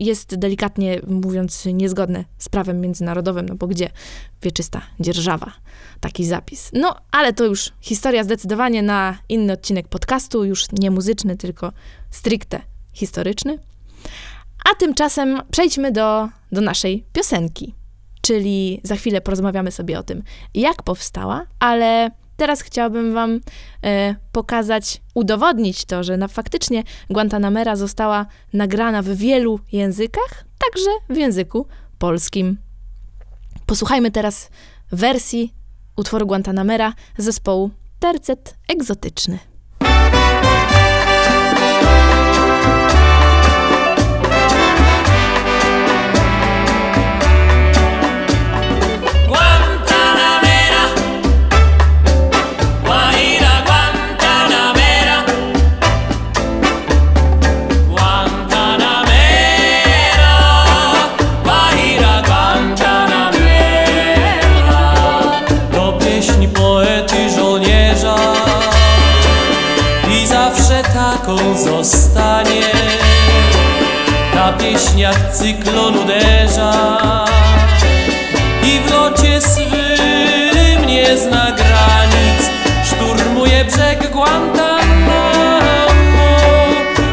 jest 0.00 0.36
delikatnie 0.36 1.00
mówiąc 1.06 1.64
niezgodne 1.64 2.24
z 2.38 2.48
prawem 2.48 2.80
międzynarodowym, 2.80 3.48
no 3.48 3.54
bo 3.54 3.66
gdzie 3.66 3.90
wieczysta 4.42 4.82
dzierżawa, 5.00 5.52
taki 6.00 6.24
zapis. 6.24 6.70
No, 6.72 6.96
ale 7.10 7.32
to 7.32 7.44
już 7.44 7.72
historia 7.80 8.24
zdecydowanie 8.24 8.82
na 8.82 9.18
inny 9.28 9.52
odcinek 9.52 9.88
podcastu, 9.88 10.44
już 10.44 10.66
nie 10.72 10.90
muzyczny, 10.90 11.36
tylko 11.36 11.72
stricte 12.10 12.60
historyczny. 12.92 13.58
A 14.70 14.74
tymczasem 14.74 15.42
przejdźmy 15.50 15.92
do, 15.92 16.28
do 16.52 16.60
naszej 16.60 17.04
piosenki, 17.12 17.74
czyli 18.22 18.80
za 18.84 18.96
chwilę 18.96 19.20
porozmawiamy 19.20 19.72
sobie 19.72 19.98
o 19.98 20.02
tym, 20.02 20.22
jak 20.54 20.82
powstała, 20.82 21.46
ale 21.58 22.10
Teraz 22.36 22.60
chciałabym 22.60 23.14
Wam 23.14 23.40
e, 23.84 24.14
pokazać, 24.32 25.02
udowodnić 25.14 25.84
to, 25.84 26.04
że 26.04 26.16
na, 26.16 26.28
faktycznie 26.28 26.82
Guantanamera 27.10 27.76
została 27.76 28.26
nagrana 28.52 29.02
w 29.02 29.08
wielu 29.08 29.60
językach, 29.72 30.44
także 30.58 30.90
w 31.08 31.16
języku 31.16 31.66
polskim. 31.98 32.56
Posłuchajmy 33.66 34.10
teraz 34.10 34.50
wersji 34.92 35.54
utworu 35.96 36.26
Guantanamera 36.26 36.92
zespołu 37.18 37.70
Tercet 38.00 38.54
Egzotyczny. 38.68 39.38
Zostanie. 71.56 72.62
Na 74.34 74.52
pieśniach 74.52 75.32
cyklon 75.32 75.96
uderza 75.96 76.72
I 78.62 78.80
w 78.80 78.90
locie 78.90 79.40
swym 79.40 80.86
nie 80.86 81.18
zna 81.18 81.52
granic. 81.52 82.50
Szturmuje 82.84 83.64
brzeg 83.64 84.10
Guantanamo 84.10 85.60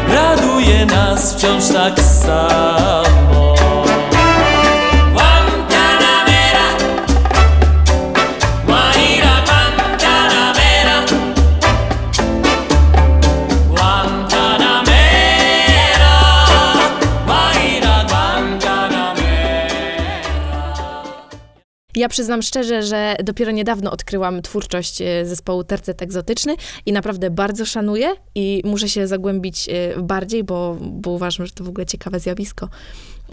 Raduje 0.08 0.86
nas 0.86 1.34
wciąż 1.34 1.68
tak 1.72 2.00
samo 2.00 3.03
Ja 22.04 22.08
przyznam 22.08 22.42
szczerze, 22.42 22.82
że 22.82 23.16
dopiero 23.24 23.50
niedawno 23.50 23.90
odkryłam 23.90 24.42
twórczość 24.42 25.02
e, 25.02 25.26
zespołu 25.26 25.64
Tercet 25.64 26.02
Egzotyczny 26.02 26.56
i 26.86 26.92
naprawdę 26.92 27.30
bardzo 27.30 27.66
szanuję 27.66 28.14
i 28.34 28.62
muszę 28.64 28.88
się 28.88 29.06
zagłębić 29.06 29.68
e, 29.68 30.02
bardziej, 30.02 30.44
bo, 30.44 30.76
bo 30.80 31.10
uważam, 31.10 31.46
że 31.46 31.52
to 31.52 31.64
w 31.64 31.68
ogóle 31.68 31.86
ciekawe 31.86 32.20
zjawisko. 32.20 32.68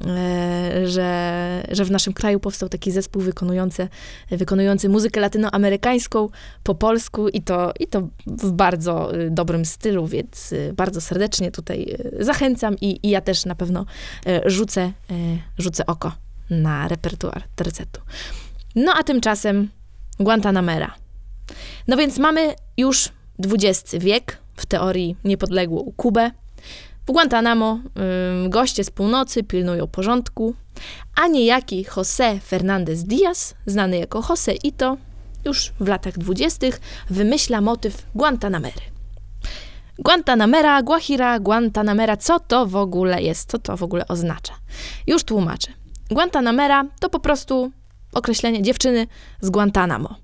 E, 0.05 0.87
że, 0.87 1.63
że 1.71 1.85
w 1.85 1.91
naszym 1.91 2.13
kraju 2.13 2.39
powstał 2.39 2.69
taki 2.69 2.91
zespół 2.91 3.21
wykonujący, 3.21 3.87
wykonujący 4.29 4.89
muzykę 4.89 5.21
latynoamerykańską 5.21 6.29
po 6.63 6.75
polsku 6.75 7.29
i 7.29 7.41
to, 7.41 7.73
i 7.79 7.87
to 7.87 8.07
w 8.27 8.51
bardzo 8.51 9.11
dobrym 9.29 9.65
stylu, 9.65 10.07
więc 10.07 10.53
bardzo 10.73 11.01
serdecznie 11.01 11.51
tutaj 11.51 11.97
zachęcam 12.19 12.75
i, 12.81 13.07
i 13.07 13.09
ja 13.09 13.21
też 13.21 13.45
na 13.45 13.55
pewno 13.55 13.85
rzucę, 14.45 14.91
rzucę 15.57 15.85
oko 15.85 16.11
na 16.49 16.87
repertuar 16.87 17.43
tercetu. 17.55 18.01
No 18.75 18.93
a 18.93 19.03
tymczasem 19.03 19.69
Guantanamera. 20.19 20.95
No 21.87 21.97
więc 21.97 22.17
mamy 22.17 22.55
już 22.77 23.09
XX 23.45 23.95
wiek, 23.99 24.37
w 24.55 24.65
teorii 24.65 25.15
niepodległą 25.23 25.93
Kubę. 25.97 26.31
W 27.07 27.11
Guantanamo 27.11 27.79
ym, 28.43 28.49
goście 28.49 28.83
z 28.83 28.91
północy 28.91 29.43
pilnują 29.43 29.87
porządku, 29.87 30.55
a 31.15 31.27
niejaki 31.27 31.85
José 31.85 32.39
Fernández 32.39 33.03
Díaz, 33.03 33.55
znany 33.65 33.97
jako 33.97 34.19
José 34.19 34.55
Ito, 34.63 34.97
już 35.45 35.71
w 35.79 35.87
latach 35.87 36.17
dwudziestych 36.17 36.81
wymyśla 37.09 37.61
motyw 37.61 38.05
Guantanamery. 38.15 38.81
Guantanamera, 39.99 40.81
Guajira, 40.83 41.39
Guantanamera, 41.39 42.17
co 42.17 42.39
to 42.39 42.65
w 42.65 42.75
ogóle 42.75 43.21
jest? 43.21 43.51
Co 43.51 43.59
to 43.59 43.77
w 43.77 43.83
ogóle 43.83 44.07
oznacza? 44.07 44.53
Już 45.07 45.23
tłumaczę. 45.23 45.71
Guantanamera 46.09 46.85
to 46.99 47.09
po 47.09 47.19
prostu 47.19 47.71
określenie 48.13 48.61
dziewczyny 48.61 49.07
z 49.41 49.49
Guantanamo. 49.49 50.15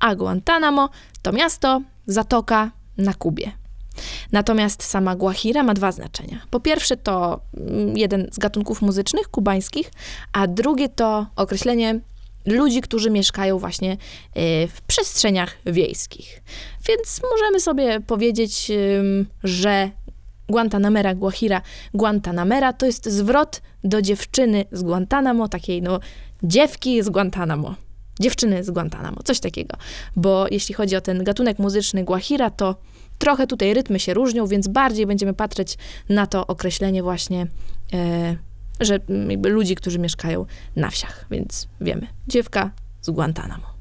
A 0.00 0.14
Guantanamo 0.14 0.88
to 1.22 1.32
miasto, 1.32 1.80
zatoka 2.06 2.70
na 2.98 3.14
Kubie. 3.14 3.52
Natomiast 4.32 4.82
sama 4.82 5.16
Guajira 5.16 5.62
ma 5.62 5.74
dwa 5.74 5.92
znaczenia. 5.92 6.40
Po 6.50 6.60
pierwsze 6.60 6.96
to 6.96 7.40
mm, 7.56 7.96
jeden 7.96 8.28
z 8.32 8.38
gatunków 8.38 8.82
muzycznych 8.82 9.28
kubańskich, 9.28 9.90
a 10.32 10.46
drugie 10.46 10.88
to 10.88 11.26
określenie 11.36 12.00
ludzi, 12.46 12.80
którzy 12.80 13.10
mieszkają 13.10 13.58
właśnie 13.58 13.92
y, 13.92 13.96
w 14.68 14.80
przestrzeniach 14.86 15.56
wiejskich. 15.66 16.42
Więc 16.88 17.20
możemy 17.32 17.60
sobie 17.60 18.00
powiedzieć, 18.00 18.72
że 19.44 19.90
Guantanamera, 20.48 21.14
Guajira, 21.14 21.62
Guantanamera 21.94 22.72
to 22.72 22.86
jest 22.86 23.08
zwrot 23.08 23.62
do 23.84 24.02
dziewczyny 24.02 24.64
z 24.72 24.82
Guantanamo, 24.82 25.48
takiej 25.48 25.82
no 25.82 26.00
dziewki 26.42 27.02
z 27.02 27.08
Guantanamo. 27.08 27.74
Dziewczyny 28.20 28.64
z 28.64 28.70
Guantanamo, 28.70 29.22
coś 29.22 29.40
takiego. 29.40 29.76
Bo 30.16 30.46
jeśli 30.50 30.74
chodzi 30.74 30.96
o 30.96 31.00
ten 31.00 31.24
gatunek 31.24 31.58
muzyczny 31.58 32.04
Guajira, 32.04 32.50
to 32.50 32.76
trochę 33.18 33.46
tutaj 33.46 33.74
rytmy 33.74 34.00
się 34.00 34.14
różnią, 34.14 34.46
więc 34.46 34.68
bardziej 34.68 35.06
będziemy 35.06 35.34
patrzeć 35.34 35.78
na 36.08 36.26
to 36.26 36.46
określenie 36.46 37.02
właśnie, 37.02 37.46
e, 37.92 38.36
że 38.80 38.98
jakby 39.28 39.48
ludzi, 39.48 39.74
którzy 39.74 39.98
mieszkają 39.98 40.46
na 40.76 40.90
wsiach, 40.90 41.26
więc 41.30 41.68
wiemy, 41.80 42.06
dziewka 42.28 42.70
z 43.00 43.10
Guantanamo. 43.10 43.76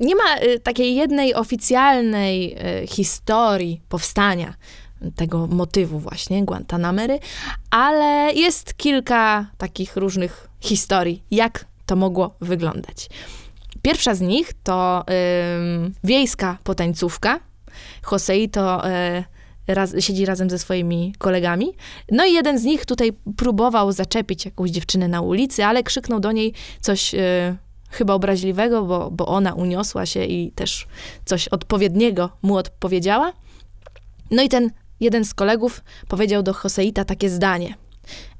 Nie 0.00 0.14
ma 0.14 0.38
y, 0.42 0.60
takiej 0.60 0.94
jednej 0.94 1.34
oficjalnej 1.34 2.56
y, 2.82 2.86
historii 2.86 3.80
powstania 3.88 4.54
tego 5.16 5.46
motywu 5.46 5.98
właśnie 5.98 6.44
Guantanamery, 6.44 7.18
ale 7.70 8.32
jest 8.34 8.74
kilka 8.74 9.46
takich 9.58 9.96
różnych 9.96 10.48
historii, 10.60 11.22
jak 11.30 11.66
to 11.86 11.96
mogło 11.96 12.34
wyglądać. 12.40 13.08
Pierwsza 13.82 14.14
z 14.14 14.20
nich 14.20 14.52
to 14.62 15.04
ym, 15.58 15.94
wiejska 16.04 16.58
potańcówka. 16.64 17.40
Joseito 18.12 18.88
y, 18.88 19.24
raz, 19.66 19.94
siedzi 19.98 20.26
razem 20.26 20.50
ze 20.50 20.58
swoimi 20.58 21.14
kolegami. 21.18 21.72
No 22.10 22.24
i 22.24 22.32
jeden 22.32 22.58
z 22.58 22.64
nich 22.64 22.86
tutaj 22.86 23.12
próbował 23.36 23.92
zaczepić 23.92 24.44
jakąś 24.44 24.70
dziewczynę 24.70 25.08
na 25.08 25.20
ulicy, 25.20 25.64
ale 25.64 25.82
krzyknął 25.82 26.20
do 26.20 26.32
niej 26.32 26.52
coś 26.80 27.14
y, 27.14 27.18
chyba 27.90 28.14
obraźliwego, 28.14 28.82
bo, 28.82 29.10
bo 29.10 29.26
ona 29.26 29.54
uniosła 29.54 30.06
się 30.06 30.24
i 30.24 30.52
też 30.52 30.86
coś 31.24 31.48
odpowiedniego 31.48 32.30
mu 32.42 32.56
odpowiedziała. 32.56 33.32
No 34.30 34.42
i 34.42 34.48
ten 34.48 34.70
jeden 35.00 35.24
z 35.24 35.34
kolegów 35.34 35.80
powiedział 36.08 36.42
do 36.42 36.54
Joseita 36.64 37.04
takie 37.04 37.30
zdanie. 37.30 37.74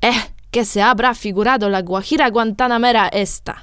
Eh, 0.00 0.34
que 0.50 0.64
se 0.64 0.84
abra 0.84 1.14
figurado 1.14 1.66
la 1.66 1.82
guajira 1.82 2.30
guantanamera 2.30 3.08
esta. 3.08 3.56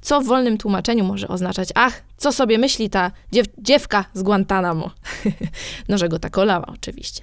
Co 0.00 0.20
w 0.20 0.24
wolnym 0.24 0.58
tłumaczeniu 0.58 1.04
może 1.04 1.28
oznaczać, 1.28 1.68
ach, 1.74 2.02
co 2.16 2.32
sobie 2.32 2.58
myśli 2.58 2.90
ta 2.90 3.10
dziew 3.32 3.46
dziewka 3.58 4.04
z 4.14 4.22
Guantanamo. 4.22 4.90
no, 5.88 5.98
że 5.98 6.08
go 6.08 6.18
tak 6.18 6.38
olała 6.38 6.66
oczywiście. 6.66 7.22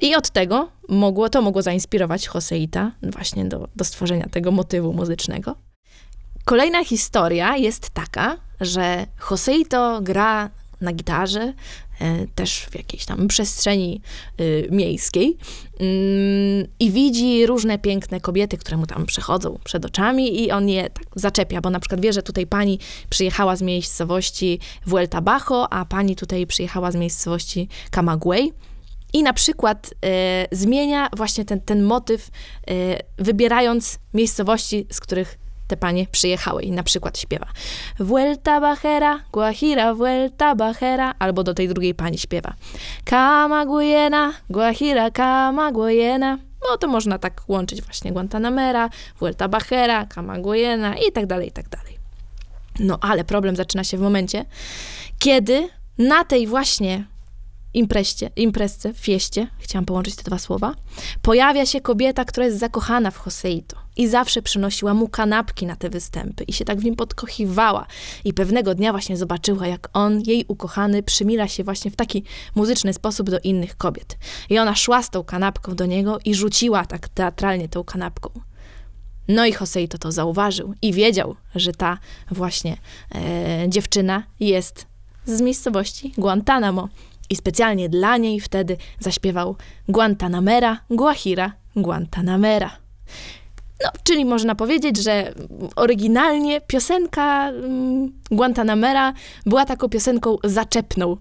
I 0.00 0.14
od 0.14 0.30
tego 0.30 0.68
mogło, 0.88 1.28
to 1.28 1.42
mogło 1.42 1.62
zainspirować 1.62 2.28
Joseita 2.34 2.92
właśnie 3.02 3.44
do, 3.44 3.68
do 3.76 3.84
stworzenia 3.84 4.26
tego 4.30 4.50
motywu 4.50 4.92
muzycznego. 4.92 5.56
Kolejna 6.44 6.84
historia 6.84 7.56
jest 7.56 7.90
taka, 7.90 8.36
że 8.60 9.06
Joseito 9.30 10.00
gra 10.02 10.50
na 10.80 10.92
gitarze, 10.92 11.52
też 12.34 12.66
w 12.70 12.74
jakiejś 12.74 13.04
tam 13.04 13.28
przestrzeni 13.28 14.00
y, 14.40 14.68
miejskiej 14.70 15.36
mm, 15.80 16.66
i 16.80 16.90
widzi 16.90 17.46
różne 17.46 17.78
piękne 17.78 18.20
kobiety, 18.20 18.58
które 18.58 18.76
mu 18.76 18.86
tam 18.86 19.06
przechodzą 19.06 19.58
przed 19.64 19.84
oczami 19.84 20.42
i 20.42 20.50
on 20.50 20.68
je 20.68 20.90
tak 20.90 21.06
zaczepia, 21.14 21.60
bo 21.60 21.70
na 21.70 21.80
przykład 21.80 22.00
wie, 22.00 22.12
że 22.12 22.22
tutaj 22.22 22.46
pani 22.46 22.78
przyjechała 23.10 23.56
z 23.56 23.62
miejscowości 23.62 24.58
Vuelta 24.86 25.20
Bajo, 25.20 25.72
a 25.72 25.84
pani 25.84 26.16
tutaj 26.16 26.46
przyjechała 26.46 26.92
z 26.92 26.96
miejscowości 26.96 27.68
Camagüey. 27.90 28.52
I 29.12 29.22
na 29.22 29.32
przykład 29.32 29.94
e, 30.04 30.46
zmienia 30.52 31.08
właśnie 31.16 31.44
ten, 31.44 31.60
ten 31.60 31.82
motyw, 31.82 32.30
e, 32.68 32.98
wybierając 33.18 33.98
miejscowości, 34.14 34.86
z 34.90 35.00
których 35.00 35.38
te 35.72 35.76
panie 35.76 36.06
przyjechały 36.06 36.62
i 36.62 36.72
na 36.72 36.82
przykład 36.82 37.18
śpiewa 37.18 37.46
Vuelta 37.98 38.60
Bajera, 38.60 39.20
Guajira, 39.32 39.94
Vuelta 39.94 40.54
Bajera, 40.54 41.14
albo 41.18 41.42
do 41.42 41.54
tej 41.54 41.68
drugiej 41.68 41.94
pani 41.94 42.18
śpiewa 42.18 42.54
Camagüeyena, 43.04 44.32
Guajira, 44.50 45.10
Camagüeyena. 45.10 46.38
No 46.68 46.76
to 46.76 46.88
można 46.88 47.18
tak 47.18 47.42
łączyć 47.48 47.82
właśnie 47.82 48.12
Guantanamera, 48.12 48.90
Vuelta 49.20 49.48
Bajera, 49.48 50.06
Camagüeyena 50.06 50.94
i 51.08 51.12
tak 51.12 51.26
dalej, 51.26 51.48
i 51.48 51.52
tak 51.52 51.68
dalej. 51.68 51.98
No 52.78 52.98
ale 53.00 53.24
problem 53.24 53.56
zaczyna 53.56 53.84
się 53.84 53.96
w 53.96 54.00
momencie, 54.00 54.44
kiedy 55.18 55.68
na 55.98 56.24
tej 56.24 56.46
właśnie 56.46 57.04
imprezie, 57.74 58.30
imprezce, 58.36 58.94
fieście, 58.94 59.46
chciałam 59.58 59.84
połączyć 59.84 60.16
te 60.16 60.22
dwa 60.22 60.38
słowa, 60.38 60.74
pojawia 61.22 61.66
się 61.66 61.80
kobieta, 61.80 62.24
która 62.24 62.46
jest 62.46 62.58
zakochana 62.58 63.10
w 63.10 63.26
Joseito 63.26 63.76
i 63.96 64.08
zawsze 64.08 64.42
przynosiła 64.42 64.94
mu 64.94 65.08
kanapki 65.08 65.66
na 65.66 65.76
te 65.76 65.90
występy 65.90 66.44
i 66.44 66.52
się 66.52 66.64
tak 66.64 66.80
w 66.80 66.84
nim 66.84 66.96
podkochiwała. 66.96 67.86
I 68.24 68.34
pewnego 68.34 68.74
dnia 68.74 68.92
właśnie 68.92 69.16
zobaczyła, 69.16 69.66
jak 69.66 69.88
on, 69.92 70.20
jej 70.20 70.44
ukochany, 70.48 71.02
przymila 71.02 71.48
się 71.48 71.64
właśnie 71.64 71.90
w 71.90 71.96
taki 71.96 72.24
muzyczny 72.54 72.92
sposób 72.92 73.30
do 73.30 73.38
innych 73.40 73.76
kobiet. 73.76 74.18
I 74.50 74.58
ona 74.58 74.74
szła 74.74 75.02
z 75.02 75.10
tą 75.10 75.24
kanapką 75.24 75.74
do 75.74 75.86
niego 75.86 76.18
i 76.24 76.34
rzuciła 76.34 76.84
tak 76.84 77.08
teatralnie 77.08 77.68
tą 77.68 77.84
kanapką. 77.84 78.30
No 79.28 79.46
i 79.46 79.52
Joseito 79.60 79.98
to 79.98 80.12
zauważył 80.12 80.74
i 80.82 80.92
wiedział, 80.92 81.36
że 81.54 81.72
ta 81.72 81.98
właśnie 82.30 82.76
e, 83.14 83.64
dziewczyna 83.68 84.22
jest 84.40 84.86
z 85.26 85.40
miejscowości 85.40 86.12
Guantanamo 86.18 86.88
i 87.30 87.36
specjalnie 87.36 87.88
dla 87.88 88.16
niej 88.16 88.40
wtedy 88.40 88.76
zaśpiewał 89.00 89.56
Guantanamera, 89.88 90.78
Guajira, 90.90 91.52
Guantanamera. 91.76 92.70
No, 93.84 93.90
czyli 94.04 94.24
można 94.24 94.54
powiedzieć, 94.54 94.96
że 94.96 95.34
oryginalnie 95.76 96.60
piosenka 96.60 97.48
mm, 97.48 98.12
Guantanamera 98.30 99.12
była 99.46 99.64
taką 99.64 99.88
piosenką 99.88 100.36
zaczepną. 100.44 101.16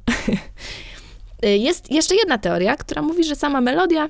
Jest 1.43 1.91
jeszcze 1.91 2.15
jedna 2.15 2.37
teoria, 2.37 2.75
która 2.75 3.01
mówi, 3.01 3.23
że 3.23 3.35
sama 3.35 3.61
melodia 3.61 4.09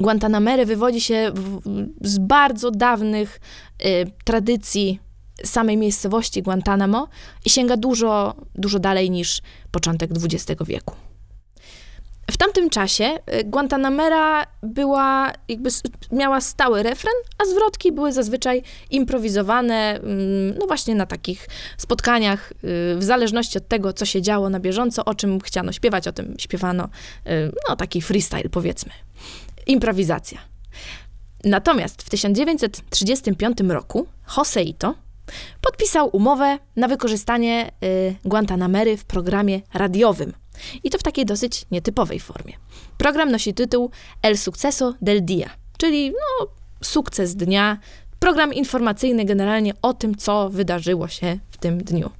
Guantanamery 0.00 0.66
wywodzi 0.66 1.00
się 1.00 1.30
w, 1.34 1.60
z 2.00 2.18
bardzo 2.18 2.70
dawnych 2.70 3.40
y, 3.84 4.06
tradycji 4.24 5.00
samej 5.44 5.76
miejscowości 5.76 6.42
Guantanamo 6.42 7.08
i 7.44 7.50
sięga 7.50 7.76
dużo, 7.76 8.34
dużo 8.54 8.78
dalej 8.78 9.10
niż 9.10 9.42
początek 9.70 10.10
XX 10.10 10.62
wieku. 10.66 10.94
W 12.30 12.36
tamtym 12.36 12.70
czasie 12.70 13.18
y, 13.40 13.44
Guantanamera 13.44 14.46
była, 14.62 15.32
jakby 15.48 15.70
miała 16.12 16.40
stały 16.40 16.82
refren, 16.82 17.12
a 17.38 17.44
zwrotki 17.44 17.92
były 17.92 18.12
zazwyczaj 18.12 18.62
improwizowane, 18.90 20.00
mm, 20.00 20.58
no 20.58 20.66
właśnie 20.66 20.94
na 20.94 21.06
takich 21.06 21.48
spotkaniach, 21.76 22.52
y, 22.52 22.96
w 22.98 23.04
zależności 23.04 23.58
od 23.58 23.68
tego, 23.68 23.92
co 23.92 24.04
się 24.04 24.22
działo 24.22 24.50
na 24.50 24.60
bieżąco, 24.60 25.04
o 25.04 25.14
czym 25.14 25.40
chciano 25.40 25.72
śpiewać, 25.72 26.08
o 26.08 26.12
tym 26.12 26.34
śpiewano, 26.38 26.84
y, 27.26 27.52
no 27.68 27.76
taki 27.76 28.02
freestyle 28.02 28.48
powiedzmy. 28.48 28.92
Improwizacja. 29.66 30.38
Natomiast 31.44 32.02
w 32.02 32.10
1935 32.10 33.58
roku 33.68 34.06
Joseito 34.36 34.94
podpisał 35.60 36.08
umowę 36.16 36.58
na 36.76 36.88
wykorzystanie 36.88 37.70
Guantanamery 38.24 38.96
w 38.96 39.04
programie 39.04 39.60
radiowym– 39.74 40.32
i 40.84 40.90
to 40.90 40.98
w 40.98 41.02
takiej 41.02 41.26
dosyć 41.26 41.66
nietypowej 41.70 42.20
formie. 42.20 42.52
Program 42.98 43.30
nosi 43.30 43.54
tytuł 43.54 43.90
El 44.22 44.38
Suceso 44.38 44.94
del 45.02 45.24
Dia, 45.24 45.50
czyli 45.78 46.10
no, 46.10 46.46
sukces 46.82 47.36
dnia, 47.36 47.78
program 48.18 48.54
informacyjny 48.54 49.24
generalnie 49.24 49.72
o 49.82 49.94
tym, 49.94 50.14
co 50.14 50.50
wydarzyło 50.50 51.08
się 51.08 51.38
w 51.50 51.58
tym 51.58 51.78
dniu. 51.78 52.10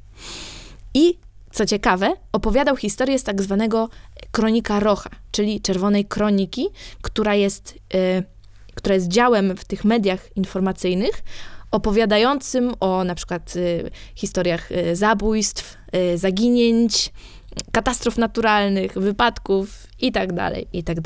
I 0.94 1.18
co 1.52 1.66
ciekawe, 1.66 2.12
opowiadał 2.32 2.76
historię 2.76 3.18
z 3.18 3.24
tak 3.24 3.42
zwanego 3.42 3.88
kronika 4.30 4.80
rocha, 4.80 5.10
czyli 5.30 5.60
czerwonej 5.60 6.04
kroniki, 6.04 6.68
która 7.02 7.34
jest, 7.34 7.74
y, 7.94 8.24
która 8.74 8.94
jest 8.94 9.08
działem 9.08 9.56
w 9.56 9.64
tych 9.64 9.84
mediach 9.84 10.36
informacyjnych, 10.36 11.22
opowiadającym 11.74 12.72
o 12.80 13.04
na 13.04 13.14
przykład 13.14 13.56
y, 13.56 13.90
historiach 14.14 14.72
y, 14.72 14.96
zabójstw, 14.96 15.76
y, 15.94 16.18
zaginięć, 16.18 17.12
katastrof 17.72 18.18
naturalnych, 18.18 18.92
wypadków 18.92 19.86
i 20.00 20.12
tak 20.12 20.32
dalej, 20.32 20.68
i 20.72 20.84
tak. 20.84 20.98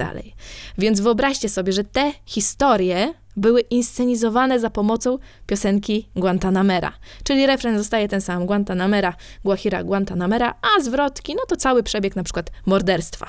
Więc 0.78 1.00
wyobraźcie 1.00 1.48
sobie, 1.48 1.72
że 1.72 1.84
te 1.84 2.12
historie 2.26 3.14
były 3.36 3.60
inscenizowane 3.60 4.60
za 4.60 4.70
pomocą 4.70 5.18
piosenki 5.46 6.08
Guantanamera. 6.16 6.92
Czyli 7.24 7.46
refren 7.46 7.78
zostaje 7.78 8.08
ten 8.08 8.20
sam, 8.20 8.46
Guantanamera, 8.46 9.14
Guajira, 9.44 9.84
Guantanamera, 9.84 10.54
a 10.62 10.82
zwrotki, 10.82 11.34
no 11.34 11.42
to 11.48 11.56
cały 11.56 11.82
przebieg 11.82 12.16
na 12.16 12.22
przykład 12.22 12.50
morderstwa. 12.66 13.26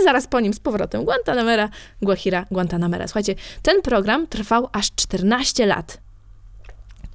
i 0.00 0.04
zaraz 0.04 0.26
po 0.26 0.40
nim 0.40 0.54
z 0.54 0.60
powrotem 0.60 1.04
Guantanamera, 1.04 1.68
Guajira, 2.02 2.46
Guantanamera. 2.50 3.06
Słuchajcie, 3.06 3.34
ten 3.62 3.82
program 3.82 4.26
trwał 4.26 4.68
aż 4.72 4.94
14 4.94 5.66
lat. 5.66 6.03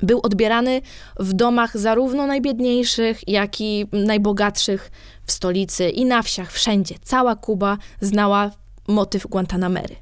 Był 0.01 0.19
odbierany 0.23 0.81
w 1.19 1.33
domach 1.33 1.77
zarówno 1.77 2.27
najbiedniejszych, 2.27 3.27
jak 3.27 3.61
i 3.61 3.85
najbogatszych 3.91 4.91
w 5.25 5.31
stolicy 5.31 5.89
i 5.89 6.05
na 6.05 6.21
wsiach, 6.21 6.51
wszędzie. 6.51 6.95
Cała 7.03 7.35
Kuba 7.35 7.77
znała 8.01 8.51
motyw 8.87 9.27
Guantanamery. 9.27 9.95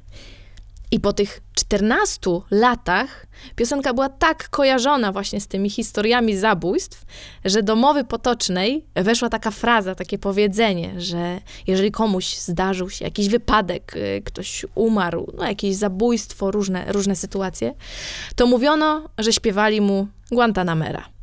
I 0.90 1.00
po 1.00 1.12
tych 1.12 1.40
14 1.54 2.30
latach 2.50 3.26
piosenka 3.56 3.94
była 3.94 4.08
tak 4.08 4.48
kojarzona 4.48 5.12
właśnie 5.12 5.40
z 5.40 5.48
tymi 5.48 5.70
historiami 5.70 6.36
zabójstw, 6.36 7.04
że 7.44 7.62
do 7.62 7.76
mowy 7.76 8.04
potocznej 8.04 8.84
weszła 8.94 9.28
taka 9.28 9.50
fraza, 9.50 9.94
takie 9.94 10.18
powiedzenie, 10.18 11.00
że 11.00 11.40
jeżeli 11.66 11.90
komuś 11.90 12.36
zdarzył 12.36 12.90
się 12.90 13.04
jakiś 13.04 13.28
wypadek, 13.28 13.96
y, 13.96 14.22
ktoś 14.24 14.66
umarł, 14.74 15.32
no 15.38 15.44
jakieś 15.44 15.76
zabójstwo, 15.76 16.50
różne, 16.50 16.92
różne 16.92 17.16
sytuacje, 17.16 17.74
to 18.36 18.46
mówiono, 18.46 19.08
że 19.18 19.32
śpiewali 19.32 19.80
mu 19.80 20.08
Guantanamera. 20.30 21.17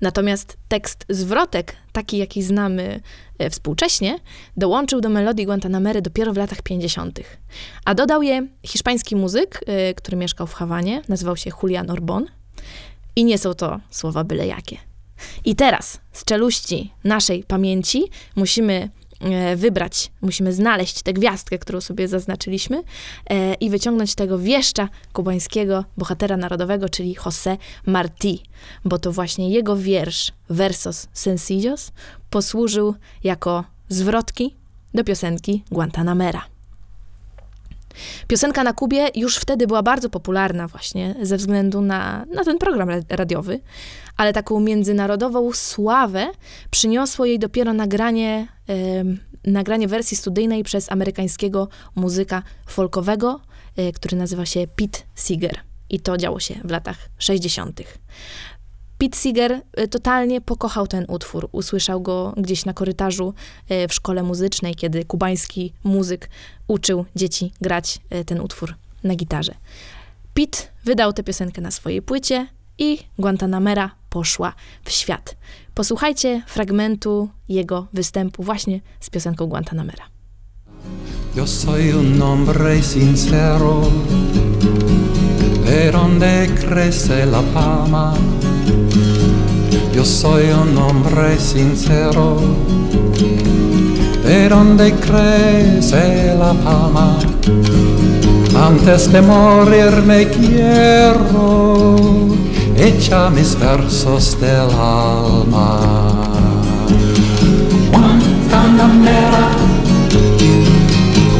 Natomiast 0.00 0.56
tekst 0.68 1.04
zwrotek, 1.08 1.76
taki 1.92 2.18
jaki 2.18 2.42
znamy 2.42 3.00
e, 3.38 3.50
współcześnie, 3.50 4.18
dołączył 4.56 5.00
do 5.00 5.08
melodii 5.08 5.46
Guantanamery 5.46 6.02
dopiero 6.02 6.32
w 6.32 6.36
latach 6.36 6.62
50. 6.62 7.20
A 7.84 7.94
dodał 7.94 8.22
je 8.22 8.46
hiszpański 8.66 9.16
muzyk, 9.16 9.60
e, 9.66 9.94
który 9.94 10.16
mieszkał 10.16 10.46
w 10.46 10.54
Hawanie, 10.54 11.02
nazywał 11.08 11.36
się 11.36 11.50
Julian 11.62 11.90
Orbon. 11.90 12.26
I 13.16 13.24
nie 13.24 13.38
są 13.38 13.54
to 13.54 13.80
słowa 13.90 14.24
byle 14.24 14.46
jakie. 14.46 14.76
I 15.44 15.56
teraz 15.56 16.00
z 16.12 16.24
czeluści 16.24 16.92
naszej 17.04 17.44
pamięci 17.44 18.04
musimy 18.36 18.90
wybrać, 19.56 20.10
musimy 20.20 20.52
znaleźć 20.52 21.02
tę 21.02 21.12
gwiazdkę, 21.12 21.58
którą 21.58 21.80
sobie 21.80 22.08
zaznaczyliśmy 22.08 22.82
e, 23.30 23.54
i 23.54 23.70
wyciągnąć 23.70 24.14
tego 24.14 24.38
wieszcza 24.38 24.88
kubańskiego, 25.12 25.84
bohatera 25.96 26.36
narodowego, 26.36 26.88
czyli 26.88 27.16
José 27.16 27.56
Martí, 27.86 28.38
bo 28.84 28.98
to 28.98 29.12
właśnie 29.12 29.50
jego 29.50 29.76
wiersz 29.76 30.32
Versos 30.50 31.08
Sencillos 31.12 31.92
posłużył 32.30 32.94
jako 33.24 33.64
zwrotki 33.88 34.54
do 34.94 35.04
piosenki 35.04 35.64
Guantanamera. 35.70 36.59
Piosenka 38.28 38.64
na 38.64 38.72
Kubie 38.72 39.08
już 39.14 39.36
wtedy 39.36 39.66
była 39.66 39.82
bardzo 39.82 40.10
popularna 40.10 40.68
właśnie 40.68 41.14
ze 41.22 41.36
względu 41.36 41.80
na, 41.80 42.24
na 42.34 42.44
ten 42.44 42.58
program 42.58 42.88
ra- 42.88 43.00
radiowy, 43.08 43.60
ale 44.16 44.32
taką 44.32 44.60
międzynarodową 44.60 45.52
sławę 45.52 46.30
przyniosło 46.70 47.24
jej 47.24 47.38
dopiero 47.38 47.72
nagranie, 47.72 48.46
nagranie 49.44 49.88
wersji 49.88 50.16
studyjnej 50.16 50.64
przez 50.64 50.92
amerykańskiego 50.92 51.68
muzyka 51.94 52.42
folkowego, 52.66 53.40
e, 53.76 53.92
który 53.92 54.16
nazywa 54.16 54.46
się 54.46 54.66
Pete 54.76 54.98
Seeger. 55.14 55.60
I 55.90 56.00
to 56.00 56.16
działo 56.16 56.40
się 56.40 56.54
w 56.64 56.70
latach 56.70 56.96
60. 57.18 57.80
Pete 59.00 59.16
Seeger 59.16 59.60
e, 59.72 59.88
totalnie 59.88 60.40
pokochał 60.40 60.86
ten 60.86 61.04
utwór. 61.08 61.48
Usłyszał 61.52 62.00
go 62.00 62.34
gdzieś 62.36 62.64
na 62.64 62.72
korytarzu 62.72 63.34
e, 63.68 63.88
w 63.88 63.94
szkole 63.94 64.22
muzycznej, 64.22 64.74
kiedy 64.74 65.04
kubański 65.04 65.72
muzyk 65.84 66.30
uczył 66.68 67.04
dzieci 67.16 67.52
grać 67.60 67.98
e, 68.10 68.24
ten 68.24 68.40
utwór 68.40 68.74
na 69.04 69.14
gitarze. 69.14 69.54
Pete 70.34 70.58
wydał 70.84 71.12
tę 71.12 71.22
piosenkę 71.22 71.60
na 71.60 71.70
swojej 71.70 72.02
płycie 72.02 72.46
i 72.78 72.98
Guantanamera 73.18 73.90
poszła 74.10 74.52
w 74.84 74.90
świat. 74.90 75.36
Posłuchajcie 75.74 76.42
fragmentu 76.46 77.28
jego 77.48 77.86
występu 77.92 78.42
właśnie 78.42 78.80
z 79.00 79.10
piosenką 79.10 79.46
Guantanamera. 79.46 80.04
Yo 81.36 81.46
soy 81.46 81.96
un 81.96 82.20
hombre 82.20 82.82
sincero, 82.82 83.82
de 85.64 85.92
donde 85.92 86.48
crece 86.60 87.26
la 87.26 87.42
palma. 87.42 88.14
Yo 89.92 90.04
soy 90.04 90.50
un 90.50 90.78
hombre 90.78 91.36
sincero, 91.38 92.36
de 94.24 94.48
donde 94.48 94.94
crece 94.94 96.34
la 96.38 96.54
palma, 96.54 97.18
antes 98.54 99.12
de 99.12 99.20
morir 99.20 100.02
me 100.06 100.28
quiero, 100.28 101.96
echa 102.76 103.28
mis 103.30 103.58
versos 103.58 104.40
del 104.40 104.70
alma. 104.70 105.80
Guantanamera, 107.90 109.48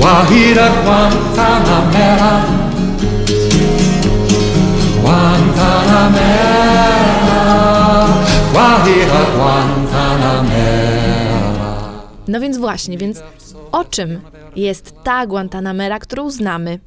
Guajira 0.00 0.68
Guantanamera, 0.84 2.32
Guantanamera. 5.02 7.79
No 12.28 12.40
więc 12.40 12.58
właśnie, 12.58 12.98
więc 12.98 13.22
o 13.72 13.84
czym 13.84 14.20
jest 14.56 14.94
ta 15.04 15.26
Guantanamera, 15.26 15.98
którą 15.98 16.30
znamy? 16.30 16.78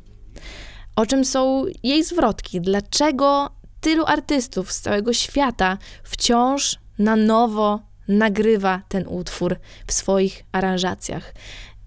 O 0.95 1.06
czym 1.06 1.26
są 1.26 1.65
jej 1.84 2.04
zwrotki? 2.04 2.62
Dlaczego 2.62 3.49
tylu 3.82 4.06
artystów 4.06 4.71
z 4.71 4.82
całego 4.82 5.13
świata 5.13 5.78
wciąż 6.04 6.80
na 6.99 7.15
nowo 7.15 7.80
nagrywa 8.08 8.82
ten 8.88 9.08
utwór 9.08 9.56
w 9.88 9.93
swoich 9.93 10.43
aranżacjach? 10.52 11.34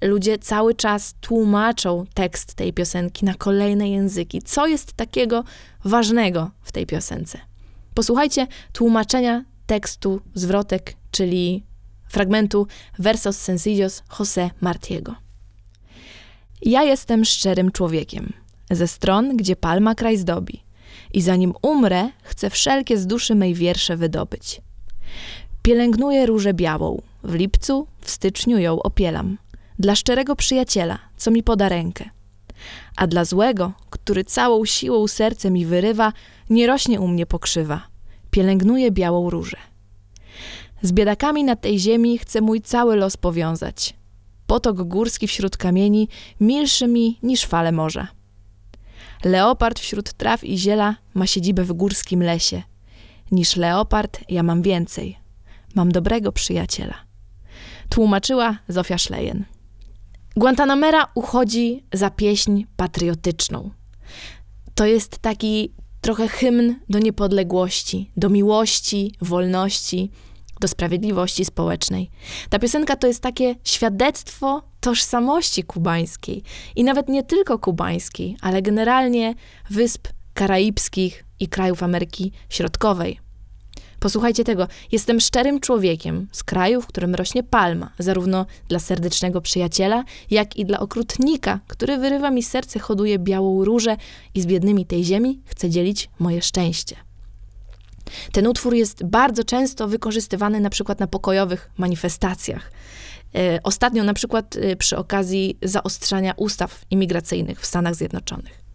Ludzie 0.03 0.39
cały 0.39 0.75
czas 0.75 1.15
tłumaczą 1.21 2.05
tekst 2.15 2.55
tej 2.55 2.73
piosenki 2.73 3.25
na 3.25 3.35
kolejne 3.35 3.89
języki. 3.89 4.43
Co 4.43 4.67
jest 4.67 4.93
takiego 4.93 5.45
ważnego 5.85 6.51
w 6.63 6.73
tej 6.73 6.87
piosence? 6.87 7.39
Posłuchajcie 7.95 8.47
tłumaczenia 8.73 9.45
tekstu 9.67 10.21
zwrotek, 10.35 10.97
czyli 11.11 11.65
fragmentu 12.09 12.67
Versos 12.99 13.37
Sencillos 13.37 14.03
José 14.11 14.51
Martiego. 14.61 15.15
Ja 16.63 16.83
jestem 16.83 17.25
szczerym 17.25 17.73
człowiekiem, 17.73 18.33
ze 18.71 18.89
stron, 18.89 19.37
gdzie 19.37 19.57
palma 19.57 19.95
kraj 19.95 20.17
zdobi, 20.17 20.63
i 21.15 21.23
zanim 21.23 21.55
umrę, 21.63 22.11
chcę 22.23 22.51
wszelkie 22.51 22.99
z 22.99 23.07
duszy 23.07 23.35
mej 23.35 23.55
wiersze 23.55 23.97
wydobyć. 23.97 24.61
Pielęgnuję 25.63 26.27
różę 26.27 26.55
białą, 26.55 27.03
w 27.23 27.35
lipcu, 27.35 27.87
w 28.01 28.11
styczniu 28.11 28.59
ją 28.59 28.83
opielam, 28.83 29.39
dla 29.79 29.95
szczerego 29.95 30.37
przyjaciela, 30.37 30.99
co 31.17 31.31
mi 31.31 31.43
poda 31.43 31.69
rękę. 31.69 32.11
A 32.97 33.07
dla 33.07 33.25
złego, 33.25 33.73
który 33.91 34.25
całą 34.25 34.65
siłą 34.65 35.09
serce 35.09 35.51
mi 35.51 35.67
wyrywa, 35.67 36.13
nie 36.51 36.67
rośnie 36.67 37.01
u 37.01 37.09
mnie 37.09 37.27
pokrzywa. 37.27 37.96
Pielęgnuję 38.37 38.91
białą 38.91 39.31
różę. 39.31 39.57
Z 40.83 40.93
biedakami 40.93 41.45
na 41.45 41.57
tej 41.57 41.79
ziemi 41.79 42.19
chcę 42.19 42.41
mój 42.41 42.61
cały 42.61 42.97
los 42.97 43.17
powiązać. 43.17 43.95
Potok 44.47 44.83
górski 44.83 45.27
wśród 45.27 45.57
kamieni, 45.57 46.09
milszy 46.41 46.89
mi 46.89 47.19
niż 47.23 47.45
fale 47.45 47.73
morza. 47.73 48.09
Leopard 49.25 49.79
wśród 49.79 50.13
traw 50.13 50.45
i 50.45 50.59
ziela 50.59 50.97
ma 51.15 51.27
siedzibę 51.27 51.65
w 51.65 51.73
górskim 51.73 52.23
lesie. 52.23 52.63
Niż 53.31 53.57
leopard 53.57 54.21
ja 54.29 54.43
mam 54.43 54.63
więcej. 54.63 55.19
Mam 55.75 55.93
dobrego 55.93 56.33
przyjaciela. 56.33 56.95
Tłumaczyła 57.89 58.59
Zofia 58.69 58.99
Szlejen. 58.99 59.45
Guantanamera 60.37 61.09
uchodzi 61.15 61.85
za 61.93 62.11
pieśń 62.11 62.65
patriotyczną. 62.77 63.71
To 64.75 64.87
jest 64.87 65.19
taki 65.19 65.73
trochę 66.07 66.29
hymn 66.29 66.75
do 66.89 66.99
niepodległości, 66.99 68.11
do 68.17 68.29
miłości, 68.29 69.15
wolności, 69.21 70.11
do 70.61 70.69
sprawiedliwości 70.69 71.45
społecznej. 71.45 72.11
Ta 72.51 72.59
piosenka 72.59 72.97
to 72.97 73.07
jest 73.07 73.23
takie 73.23 73.55
świadectwo 73.65 74.63
tożsamości 74.81 75.63
kubańskiej 75.63 76.43
i 76.77 76.85
nawet 76.85 77.09
nie 77.09 77.23
tylko 77.23 77.59
kubańskiej, 77.59 78.37
ale 78.41 78.63
generalnie 78.63 79.35
wysp 79.71 80.09
karaibskich 80.35 81.25
i 81.41 81.49
krajów 81.49 81.83
Ameryki 81.83 82.33
Środkowej. 82.49 83.26
Posłuchajcie 84.01 84.45
tego. 84.45 84.69
Jestem 84.93 85.21
szczerym 85.21 85.61
człowiekiem 85.61 86.29
z 86.33 86.45
kraju, 86.45 86.83
w 86.83 86.87
którym 86.87 87.15
rośnie 87.15 87.43
palma, 87.43 87.91
zarówno 87.99 88.47
dla 88.69 88.79
serdecznego 88.79 89.41
przyjaciela, 89.41 90.05
jak 90.31 90.57
i 90.57 90.67
dla 90.67 90.81
okrutnika, 90.81 91.61
który 91.67 91.99
wyrywa 91.99 92.31
mi 92.31 92.43
serce, 92.43 92.79
hoduje 92.79 93.19
białą 93.19 93.65
różę 93.65 93.97
i 94.35 94.41
z 94.41 94.47
biednymi 94.47 94.87
tej 94.87 95.05
ziemi 95.05 95.41
chce 95.45 95.71
dzielić 95.71 96.09
moje 96.19 96.43
szczęście. 96.43 96.97
Ten 98.33 98.47
utwór 98.47 98.75
jest 98.75 99.05
bardzo 99.05 99.45
często 99.45 99.89
wykorzystywany 99.89 100.61
na 100.61 100.71
przykład 100.71 101.01
na 101.01 101.07
pokojowych 101.07 101.71
manifestacjach. 101.77 102.73
E, 103.35 103.61
Ostatnio 103.63 104.05
na 104.05 104.15
przykład 104.15 104.57
e, 104.57 104.77
przy 104.77 104.97
okazji 104.97 105.59
zaostrzania 105.63 106.35
ustaw 106.37 106.85
imigracyjnych 106.91 107.61
w 107.61 107.67
Stanach 107.67 107.95
Zjednoczonych. 107.95 108.67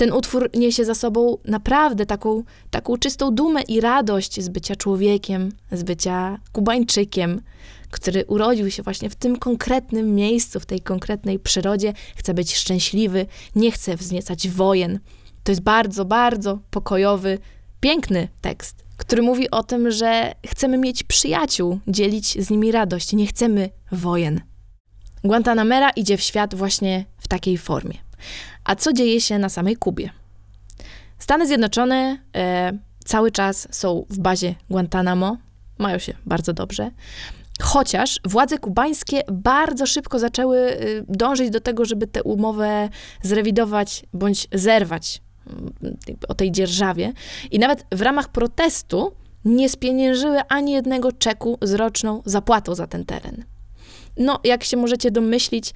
Ten 0.00 0.12
utwór 0.12 0.50
niesie 0.54 0.84
za 0.84 0.94
sobą 0.94 1.38
naprawdę 1.44 2.06
taką, 2.06 2.42
taką 2.70 2.96
czystą 2.96 3.34
dumę 3.34 3.62
i 3.62 3.80
radość 3.80 4.40
z 4.40 4.48
bycia 4.48 4.76
człowiekiem, 4.76 5.52
z 5.72 5.82
bycia 5.82 6.38
Kubańczykiem, 6.52 7.40
który 7.90 8.24
urodził 8.24 8.70
się 8.70 8.82
właśnie 8.82 9.10
w 9.10 9.14
tym 9.14 9.38
konkretnym 9.38 10.14
miejscu, 10.14 10.60
w 10.60 10.66
tej 10.66 10.80
konkretnej 10.80 11.38
przyrodzie, 11.38 11.92
chce 12.16 12.34
być 12.34 12.56
szczęśliwy, 12.56 13.26
nie 13.56 13.72
chce 13.72 13.96
wzniecać 13.96 14.48
wojen. 14.48 14.98
To 15.44 15.52
jest 15.52 15.62
bardzo, 15.62 16.04
bardzo 16.04 16.58
pokojowy, 16.70 17.38
piękny 17.80 18.28
tekst, 18.40 18.84
który 18.96 19.22
mówi 19.22 19.50
o 19.50 19.62
tym, 19.62 19.90
że 19.90 20.34
chcemy 20.46 20.78
mieć 20.78 21.02
przyjaciół, 21.02 21.78
dzielić 21.88 22.44
z 22.44 22.50
nimi 22.50 22.72
radość, 22.72 23.12
nie 23.12 23.26
chcemy 23.26 23.70
wojen. 23.92 24.40
Guantanamera 25.24 25.90
idzie 25.90 26.16
w 26.16 26.22
świat 26.22 26.54
właśnie 26.54 27.04
w 27.18 27.28
takiej 27.28 27.58
formie. 27.58 28.09
A 28.64 28.76
co 28.76 28.92
dzieje 28.92 29.20
się 29.20 29.38
na 29.38 29.48
samej 29.48 29.76
Kubie? 29.76 30.10
Stany 31.18 31.46
Zjednoczone 31.46 32.18
e, 32.36 32.72
cały 33.04 33.30
czas 33.30 33.68
są 33.70 34.06
w 34.10 34.18
bazie 34.18 34.54
Guantanamo, 34.70 35.36
mają 35.78 35.98
się 35.98 36.14
bardzo 36.26 36.52
dobrze. 36.52 36.90
Chociaż 37.62 38.20
władze 38.24 38.58
kubańskie 38.58 39.22
bardzo 39.32 39.86
szybko 39.86 40.18
zaczęły 40.18 40.58
y, 40.58 41.04
dążyć 41.08 41.50
do 41.50 41.60
tego, 41.60 41.84
żeby 41.84 42.06
tę 42.06 42.22
umowę 42.22 42.88
zrewidować 43.22 44.04
bądź 44.12 44.48
zerwać 44.52 45.22
mm, 45.46 45.96
o 46.28 46.34
tej 46.34 46.52
dzierżawie. 46.52 47.12
I 47.50 47.58
nawet 47.58 47.86
w 47.92 48.02
ramach 48.02 48.28
protestu 48.28 49.12
nie 49.44 49.68
spieniężyły 49.68 50.40
ani 50.48 50.72
jednego 50.72 51.12
czeku 51.12 51.58
z 51.62 51.74
roczną 51.74 52.22
zapłatą 52.24 52.74
za 52.74 52.86
ten 52.86 53.04
teren. 53.04 53.44
No, 54.16 54.40
jak 54.44 54.64
się 54.64 54.76
możecie 54.76 55.10
domyślić, 55.10 55.74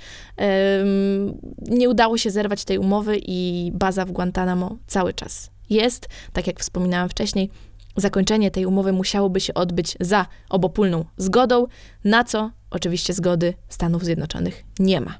nie 1.69 1.89
udało 1.89 2.19
się 2.19 2.31
zerwać 2.31 2.65
tej 2.65 2.79
umowy 2.79 3.21
i 3.27 3.71
baza 3.75 4.05
w 4.05 4.13
Guantanamo 4.13 4.77
cały 4.87 5.15
czas 5.15 5.51
jest. 5.71 6.09
Tak 6.33 6.47
jak 6.47 6.61
wspominałam 6.61 7.09
wcześniej, 7.09 7.51
zakończenie 7.97 8.51
tej 8.51 8.67
umowy 8.67 8.93
musiałoby 8.93 9.41
się 9.41 9.55
odbyć 9.55 9.97
za 10.01 10.27
obopólną 10.51 11.05
zgodą, 11.17 11.67
na 12.05 12.25
co 12.25 12.51
oczywiście 12.71 13.13
zgody 13.13 13.55
Stanów 13.69 14.05
Zjednoczonych 14.05 14.65
nie 14.79 15.01
ma. 15.01 15.19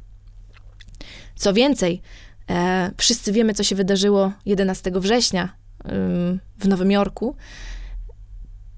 Co 1.37 1.53
więcej, 1.53 2.03
e, 2.51 2.91
wszyscy 2.97 3.33
wiemy, 3.33 3.55
co 3.55 3.63
się 3.63 3.77
wydarzyło 3.77 4.33
11 4.47 4.91
września 5.01 5.57
ym, 5.93 6.41
w 6.59 6.69
Nowym 6.69 6.91
Jorku. 6.91 7.37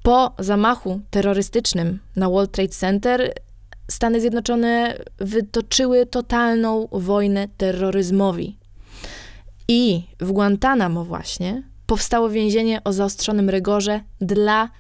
Po 0.03 0.35
zamachu 0.39 1.01
terrorystycznym 1.11 1.99
na 2.17 2.29
World 2.29 2.53
Trade 2.53 2.69
Center 2.69 3.33
Stany 3.91 4.21
Zjednoczone 4.21 4.99
wytoczyły 5.19 6.07
totalną 6.07 6.89
wojnę 6.93 7.49
terroryzmowi. 7.57 8.59
I 9.69 10.03
w 10.21 10.33
Guantanamo 10.33 11.05
właśnie 11.05 11.63
powstało 11.87 12.31
więzienie 12.31 12.85
o 12.85 12.93
zaostrzonym 12.93 13.51
rygorze 13.51 14.01
dla, 14.21 14.71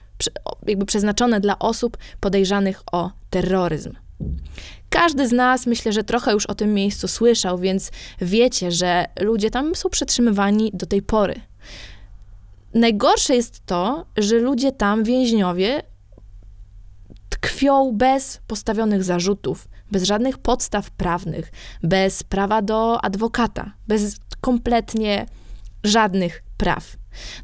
jakby 0.66 0.86
przeznaczone 0.86 1.40
dla 1.40 1.58
osób 1.58 1.98
podejrzanych 2.20 2.82
o 2.92 3.10
terroryzm. 3.30 3.92
Każdy 4.90 5.28
z 5.28 5.32
nas 5.32 5.66
myślę, 5.66 5.92
że 5.92 6.04
trochę 6.04 6.32
już 6.32 6.46
o 6.46 6.54
tym 6.54 6.74
miejscu 6.74 7.08
słyszał, 7.08 7.58
więc 7.58 7.90
wiecie, 8.20 8.72
że 8.72 9.04
ludzie 9.20 9.50
tam 9.50 9.74
są 9.74 9.88
przetrzymywani 9.88 10.70
do 10.74 10.86
tej 10.86 11.02
pory. 11.02 11.34
Najgorsze 12.74 13.36
jest 13.36 13.66
to, 13.66 14.06
że 14.16 14.38
ludzie 14.38 14.72
tam, 14.72 15.04
więźniowie, 15.04 15.82
tkwią 17.40 17.92
bez 17.92 18.40
postawionych 18.46 19.04
zarzutów, 19.04 19.68
bez 19.90 20.02
żadnych 20.02 20.38
podstaw 20.38 20.90
prawnych, 20.90 21.52
bez 21.82 22.22
prawa 22.22 22.62
do 22.62 23.04
adwokata, 23.04 23.72
bez 23.88 24.16
kompletnie 24.40 25.26
żadnych 25.84 26.42
praw. 26.56 26.96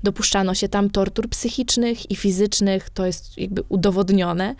Dopuszczano 0.02 0.54
się 0.54 0.68
tam 0.68 0.90
tortur 0.90 1.28
psychicznych 1.28 2.10
i 2.10 2.16
fizycznych, 2.16 2.90
to 2.90 3.06
jest 3.06 3.38
jakby 3.38 3.62
udowodnione. 3.68 4.54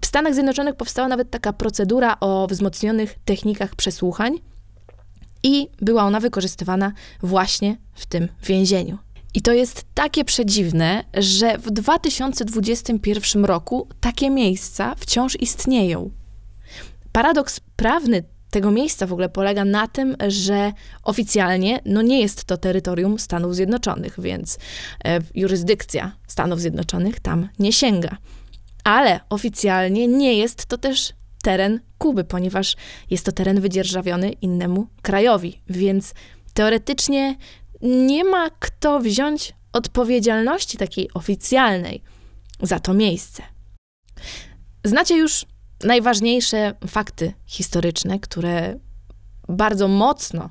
W 0.00 0.06
Stanach 0.06 0.34
Zjednoczonych 0.34 0.76
powstała 0.76 1.08
nawet 1.08 1.30
taka 1.30 1.52
procedura 1.52 2.20
o 2.20 2.46
wzmocnionych 2.46 3.14
technikach 3.24 3.74
przesłuchań 3.74 4.32
i 5.42 5.68
była 5.80 6.02
ona 6.02 6.20
wykorzystywana 6.20 6.92
właśnie 7.22 7.76
w 7.94 8.06
tym 8.06 8.28
więzieniu. 8.44 8.98
I 9.36 9.42
to 9.42 9.52
jest 9.52 9.84
takie 9.94 10.24
przedziwne, 10.24 11.04
że 11.14 11.58
w 11.58 11.70
2021 11.70 13.44
roku 13.44 13.88
takie 14.00 14.30
miejsca 14.30 14.94
wciąż 14.94 15.40
istnieją. 15.40 16.10
Paradoks 17.12 17.60
prawny 17.76 18.24
tego 18.50 18.70
miejsca 18.70 19.06
w 19.06 19.12
ogóle 19.12 19.28
polega 19.28 19.64
na 19.64 19.88
tym, 19.88 20.16
że 20.28 20.72
oficjalnie 21.02 21.80
no 21.84 22.02
nie 22.02 22.20
jest 22.20 22.44
to 22.44 22.56
terytorium 22.56 23.18
Stanów 23.18 23.54
Zjednoczonych, 23.54 24.20
więc 24.20 24.58
e, 25.04 25.18
jurysdykcja 25.34 26.12
Stanów 26.26 26.60
Zjednoczonych 26.60 27.20
tam 27.20 27.48
nie 27.58 27.72
sięga. 27.72 28.16
Ale 28.84 29.20
oficjalnie 29.30 30.08
nie 30.08 30.34
jest 30.34 30.66
to 30.66 30.78
też 30.78 31.12
teren 31.42 31.80
Kuby, 31.98 32.24
ponieważ 32.24 32.76
jest 33.10 33.26
to 33.26 33.32
teren 33.32 33.60
wydzierżawiony 33.60 34.30
innemu 34.30 34.86
krajowi, 35.02 35.60
więc 35.68 36.14
teoretycznie 36.54 37.36
nie 37.82 38.24
ma 38.24 38.50
kto 38.50 39.00
wziąć 39.00 39.54
odpowiedzialności 39.72 40.78
takiej 40.78 41.10
oficjalnej 41.14 42.02
za 42.62 42.80
to 42.80 42.94
miejsce. 42.94 43.42
Znacie 44.84 45.16
już 45.16 45.46
najważniejsze 45.84 46.74
fakty 46.86 47.32
historyczne, 47.46 48.20
które 48.20 48.78
bardzo 49.48 49.88
mocno 49.88 50.50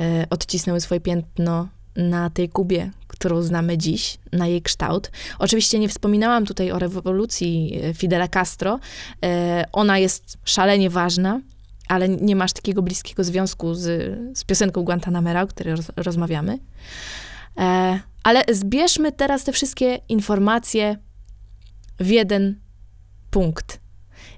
e, 0.00 0.26
odcisnęły 0.30 0.80
swoje 0.80 1.00
piętno 1.00 1.68
na 1.96 2.30
tej 2.30 2.48
Kubie, 2.48 2.90
którą 3.06 3.42
znamy 3.42 3.78
dziś, 3.78 4.18
na 4.32 4.46
jej 4.46 4.62
kształt. 4.62 5.10
Oczywiście 5.38 5.78
nie 5.78 5.88
wspominałam 5.88 6.46
tutaj 6.46 6.70
o 6.72 6.78
rewolucji 6.78 7.80
e, 7.82 7.94
Fidela 7.94 8.28
Castro. 8.28 8.78
E, 9.24 9.64
ona 9.72 9.98
jest 9.98 10.38
szalenie 10.44 10.90
ważna, 10.90 11.40
ale 11.88 12.08
nie 12.08 12.36
masz 12.36 12.52
takiego 12.52 12.82
bliskiego 12.82 13.24
związku 13.24 13.74
z, 13.74 13.84
z 14.38 14.44
piosenką 14.44 14.82
Guantanamera, 14.82 15.42
o 15.42 15.46
której 15.46 15.76
roz, 15.76 15.86
rozmawiamy. 15.96 16.58
E, 17.58 18.00
ale 18.22 18.44
zbierzmy 18.52 19.12
teraz 19.12 19.44
te 19.44 19.52
wszystkie 19.52 19.98
informacje 20.08 20.96
w 22.00 22.08
jeden 22.08 22.60
punkt. 23.30 23.80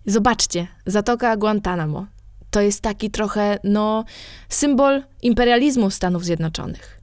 Zobaczcie, 0.06 0.66
Zatoka 0.86 1.36
Guantanamo 1.36 2.06
to 2.50 2.60
jest 2.60 2.80
taki 2.80 3.10
trochę, 3.10 3.58
no, 3.64 4.04
symbol 4.48 5.02
imperializmu 5.22 5.90
Stanów 5.90 6.24
Zjednoczonych. 6.24 7.00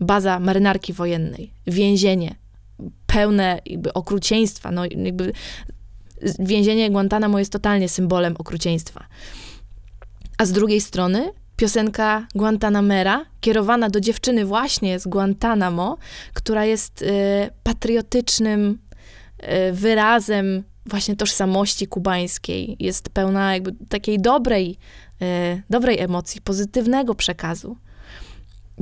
Baza 0.00 0.40
marynarki 0.40 0.92
wojennej, 0.92 1.52
więzienie, 1.66 2.34
pełne 3.06 3.58
jakby 3.66 3.92
okrucieństwa, 3.92 4.70
no 4.70 4.84
jakby 4.84 5.32
więzienie 6.38 6.90
Guantanamo 6.90 7.38
jest 7.38 7.52
totalnie 7.52 7.88
symbolem 7.88 8.34
okrucieństwa. 8.38 9.04
A 10.40 10.44
z 10.44 10.52
drugiej 10.52 10.80
strony 10.80 11.32
piosenka 11.56 12.26
Guantanamera, 12.34 13.24
kierowana 13.40 13.90
do 13.90 14.00
dziewczyny 14.00 14.44
właśnie 14.44 14.98
z 14.98 15.06
Guantanamo, 15.06 15.98
która 16.34 16.64
jest 16.64 17.02
y, 17.02 17.06
patriotycznym 17.62 18.78
y, 19.42 19.72
wyrazem 19.72 20.64
właśnie 20.86 21.16
tożsamości 21.16 21.86
kubańskiej. 21.86 22.76
Jest 22.78 23.08
pełna 23.08 23.54
jakby 23.54 23.72
takiej 23.88 24.20
dobrej, 24.20 24.76
y, 25.22 25.62
dobrej 25.70 25.98
emocji, 25.98 26.40
pozytywnego 26.40 27.14
przekazu. 27.14 27.76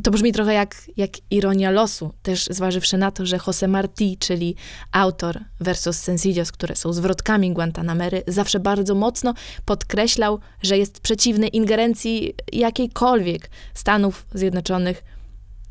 To 0.02 0.10
brzmi 0.10 0.32
trochę 0.32 0.54
jak, 0.54 0.76
jak 0.96 1.10
ironia 1.30 1.70
losu, 1.70 2.14
też 2.22 2.46
zważywszy 2.50 2.98
na 2.98 3.10
to, 3.10 3.26
że 3.26 3.36
José 3.36 3.68
Martí, 3.68 4.18
czyli 4.18 4.56
autor 4.92 5.40
versos 5.60 5.98
sencillos, 5.98 6.52
które 6.52 6.76
są 6.76 6.92
zwrotkami 6.92 7.52
Guantanamery, 7.52 8.22
zawsze 8.26 8.60
bardzo 8.60 8.94
mocno 8.94 9.34
podkreślał, 9.64 10.38
że 10.62 10.78
jest 10.78 11.00
przeciwny 11.00 11.48
ingerencji 11.48 12.34
jakiejkolwiek 12.52 13.50
Stanów 13.74 14.26
Zjednoczonych 14.34 15.04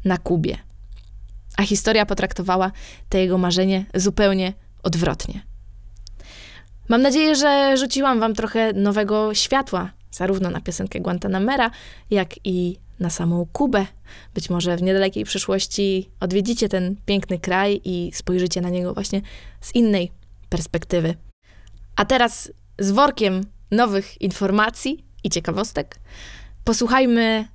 na 0.05 0.17
Kubie. 0.17 0.57
A 1.57 1.63
historia 1.63 2.05
potraktowała 2.05 2.71
te 3.09 3.19
jego 3.19 3.37
marzenie 3.37 3.85
zupełnie 3.95 4.53
odwrotnie. 4.83 5.41
Mam 6.89 7.01
nadzieję, 7.01 7.35
że 7.35 7.77
rzuciłam 7.77 8.19
wam 8.19 8.33
trochę 8.33 8.73
nowego 8.73 9.33
światła, 9.33 9.91
zarówno 10.11 10.49
na 10.49 10.61
piosenkę 10.61 10.99
Guantanamera, 10.99 11.71
jak 12.09 12.35
i 12.43 12.77
na 12.99 13.09
samą 13.09 13.47
Kubę. 13.53 13.85
Być 14.33 14.49
może 14.49 14.77
w 14.77 14.81
niedalekiej 14.81 15.23
przyszłości 15.23 16.09
odwiedzicie 16.19 16.69
ten 16.69 16.95
piękny 17.05 17.39
kraj 17.39 17.81
i 17.83 18.11
spojrzycie 18.13 18.61
na 18.61 18.69
niego 18.69 18.93
właśnie 18.93 19.21
z 19.61 19.75
innej 19.75 20.11
perspektywy. 20.49 21.15
A 21.95 22.05
teraz 22.05 22.51
z 22.79 22.91
workiem 22.91 23.41
nowych 23.71 24.21
informacji 24.21 25.05
i 25.23 25.29
ciekawostek 25.29 25.99
posłuchajmy 26.63 27.47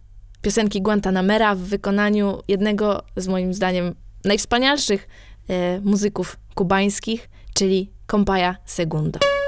piosenki 0.42 0.83
Guantanamera 0.83 1.55
w 1.55 1.59
wykonaniu 1.59 2.42
jednego 2.48 3.02
z 3.16 3.28
moim 3.28 3.55
zdaniem 3.55 3.94
najwspanialszych 4.24 5.09
e, 5.48 5.81
muzyków 5.81 6.37
kubańskich, 6.55 7.28
czyli 7.55 7.90
Compaya 8.11 8.57
Segundo. 8.64 9.41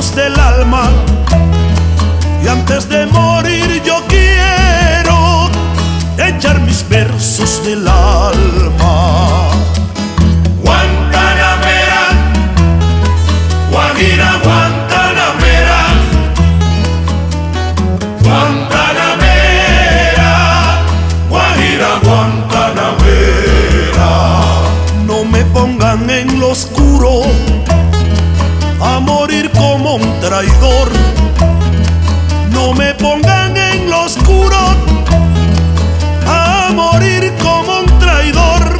Del 0.00 0.38
alma. 0.40 0.88
Y 2.42 2.48
antes 2.48 2.88
de 2.88 3.04
morir 3.04 3.82
yo 3.84 4.02
quiero 4.08 5.50
echar 6.16 6.58
mis 6.60 6.88
versos 6.88 7.62
del 7.66 7.86
alma. 7.86 8.49
No 32.50 32.72
me 32.72 32.94
pongan 32.94 33.54
en 33.54 33.90
lo 33.90 34.04
oscuro 34.04 34.56
a 36.26 36.70
morir 36.72 37.30
como 37.42 37.80
un 37.80 37.98
traidor. 37.98 38.78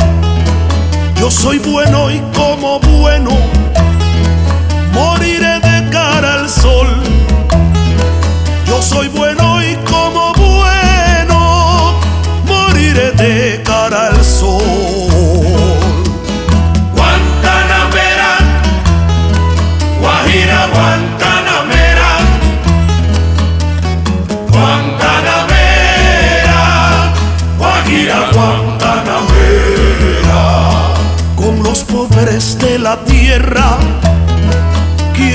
Yo 1.16 1.30
soy 1.30 1.58
bueno 1.58 2.10
y 2.10 2.18
como 2.34 2.80
bueno 2.80 3.32
moriré 4.94 5.60
de 5.60 5.90
cara 5.90 6.32
al 6.32 6.48
sol. 6.48 6.88
Yo 8.66 8.80
soy 8.80 9.08
bueno 9.08 9.49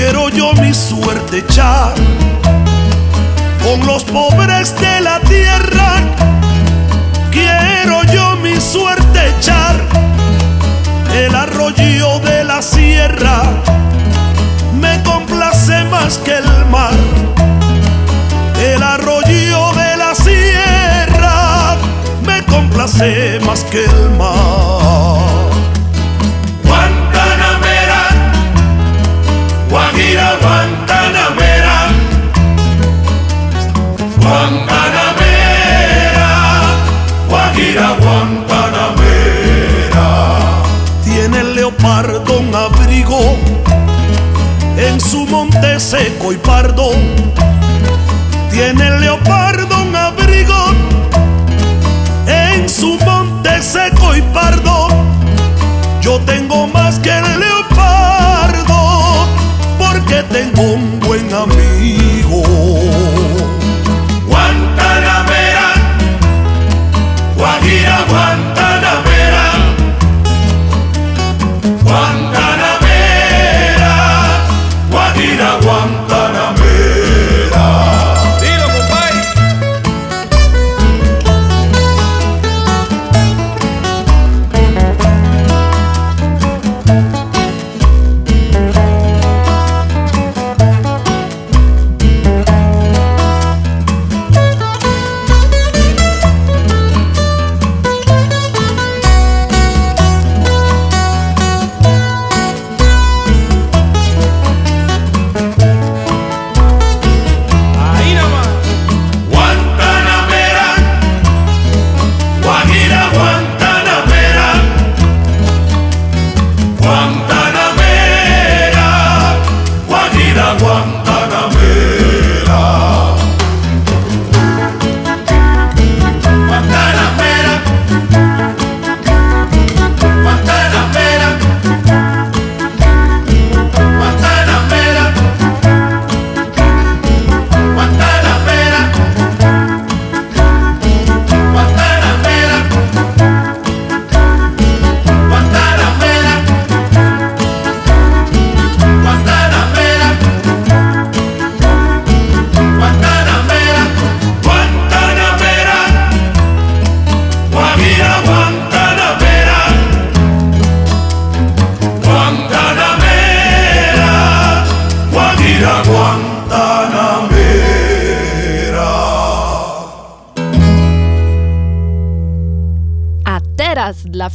quiero 0.06 0.28
yo 0.28 0.52
mi 0.62 0.72
suerte 0.72 1.38
echar. 1.38 1.94
Con 3.64 3.84
los 3.84 4.04
pobres 4.04 4.72
de 4.78 5.00
la 5.00 5.18
tierra 5.20 5.96
quiero 7.32 8.04
yo 8.14 8.36
mi 8.36 8.54
suerte 8.60 9.18
echar. 9.36 9.74
El 11.12 11.34
arroyo 11.34 12.20
de 12.20 12.44
la 12.44 12.62
sierra 12.62 13.42
me 14.80 15.02
complace 15.02 15.84
más 15.86 16.18
que 16.18 16.36
el 16.36 16.66
mar. 16.70 16.94
El 18.62 18.82
arroyo 18.84 19.72
de 19.72 19.96
la 19.96 20.14
sierra 20.14 21.76
me 22.24 22.44
complace 22.44 23.40
más 23.44 23.64
que 23.64 23.84
el 23.84 24.10
mar. 24.10 24.65
Guantanamera, 30.40 31.76
Guantanamera, 34.20 36.28
Guajira, 37.28 37.88
Guantanamera. 38.00 40.06
Tiene 41.04 41.40
el 41.40 41.54
leopardo 41.54 42.38
un 42.40 42.54
abrigo 42.54 43.36
en 44.76 45.00
su 45.00 45.26
monte 45.26 45.80
seco 45.80 46.32
y 46.32 46.36
pardo. 46.36 46.90
Tiene 48.50 48.88
el 48.88 49.00
leopardo 49.00 49.82
un 49.82 49.96
abrigo 49.96 50.54
en 52.26 52.68
su 52.68 52.98
monte 53.04 53.62
seco 53.62 54.14
y 54.14 54.22
pardo. 54.22 54.88
Yo 56.00 56.20
tengo 56.20 56.66
más 56.68 56.98
que 56.98 57.10
el 57.10 57.40
leopardo 57.40 57.55
porque 60.16 60.22
tengo 60.32 60.62
un 60.62 61.00
buen 61.00 61.32
amigo. 61.32 62.42
Guantanamera, 64.26 65.74
Guajira, 67.36 68.04
Guantanamera, 68.08 68.55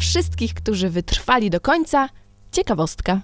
wszystkich, 0.01 0.53
którzy 0.53 0.89
wytrwali 0.89 1.49
do 1.49 1.59
końca, 1.61 2.09
ciekawostka. 2.51 3.21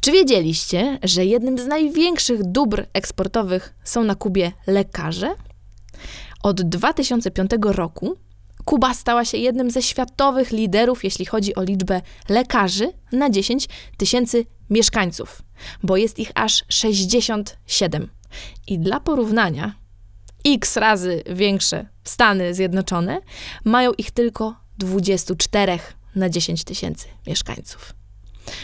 Czy 0.00 0.12
wiedzieliście, 0.12 0.98
że 1.02 1.24
jednym 1.24 1.58
z 1.58 1.66
największych 1.66 2.42
dóbr 2.44 2.86
eksportowych 2.92 3.74
są 3.84 4.04
na 4.04 4.14
Kubie 4.14 4.52
lekarze? 4.66 5.34
Od 6.42 6.62
2005 6.62 7.50
roku 7.62 8.16
Kuba 8.64 8.94
stała 8.94 9.24
się 9.24 9.38
jednym 9.38 9.70
ze 9.70 9.82
światowych 9.82 10.50
liderów, 10.50 11.04
jeśli 11.04 11.26
chodzi 11.26 11.54
o 11.54 11.62
liczbę 11.62 12.00
lekarzy 12.28 12.92
na 13.12 13.30
10 13.30 13.68
tysięcy 13.96 14.46
mieszkańców, 14.70 15.42
bo 15.82 15.96
jest 15.96 16.18
ich 16.18 16.30
aż 16.34 16.64
67. 16.68 18.10
I 18.66 18.78
dla 18.78 19.00
porównania, 19.00 19.74
x 20.46 20.76
razy 20.76 21.22
większe 21.30 21.86
Stany 22.04 22.54
Zjednoczone 22.54 23.20
mają 23.64 23.92
ich 23.92 24.10
tylko 24.10 24.54
24 24.78 25.78
na 26.14 26.28
10 26.28 26.64
tysięcy 26.64 27.06
mieszkańców. 27.26 27.94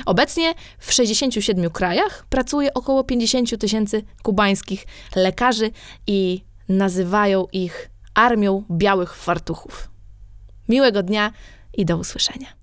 Obecnie 0.07 0.55
w 0.79 0.93
67 0.93 1.71
krajach 1.71 2.27
pracuje 2.31 2.75
około 2.75 3.05
50 3.05 3.59
tysięcy 3.59 4.03
kubańskich 4.23 4.87
lekarzy 5.17 5.71
i 6.07 6.45
nazywają 6.69 7.47
ich 7.53 7.91
armią 8.15 8.65
białych 8.71 9.17
fartuchów. 9.17 9.91
Miłego 10.69 11.03
dnia 11.03 11.33
i 11.75 11.85
do 11.85 11.97
usłyszenia. 11.97 12.58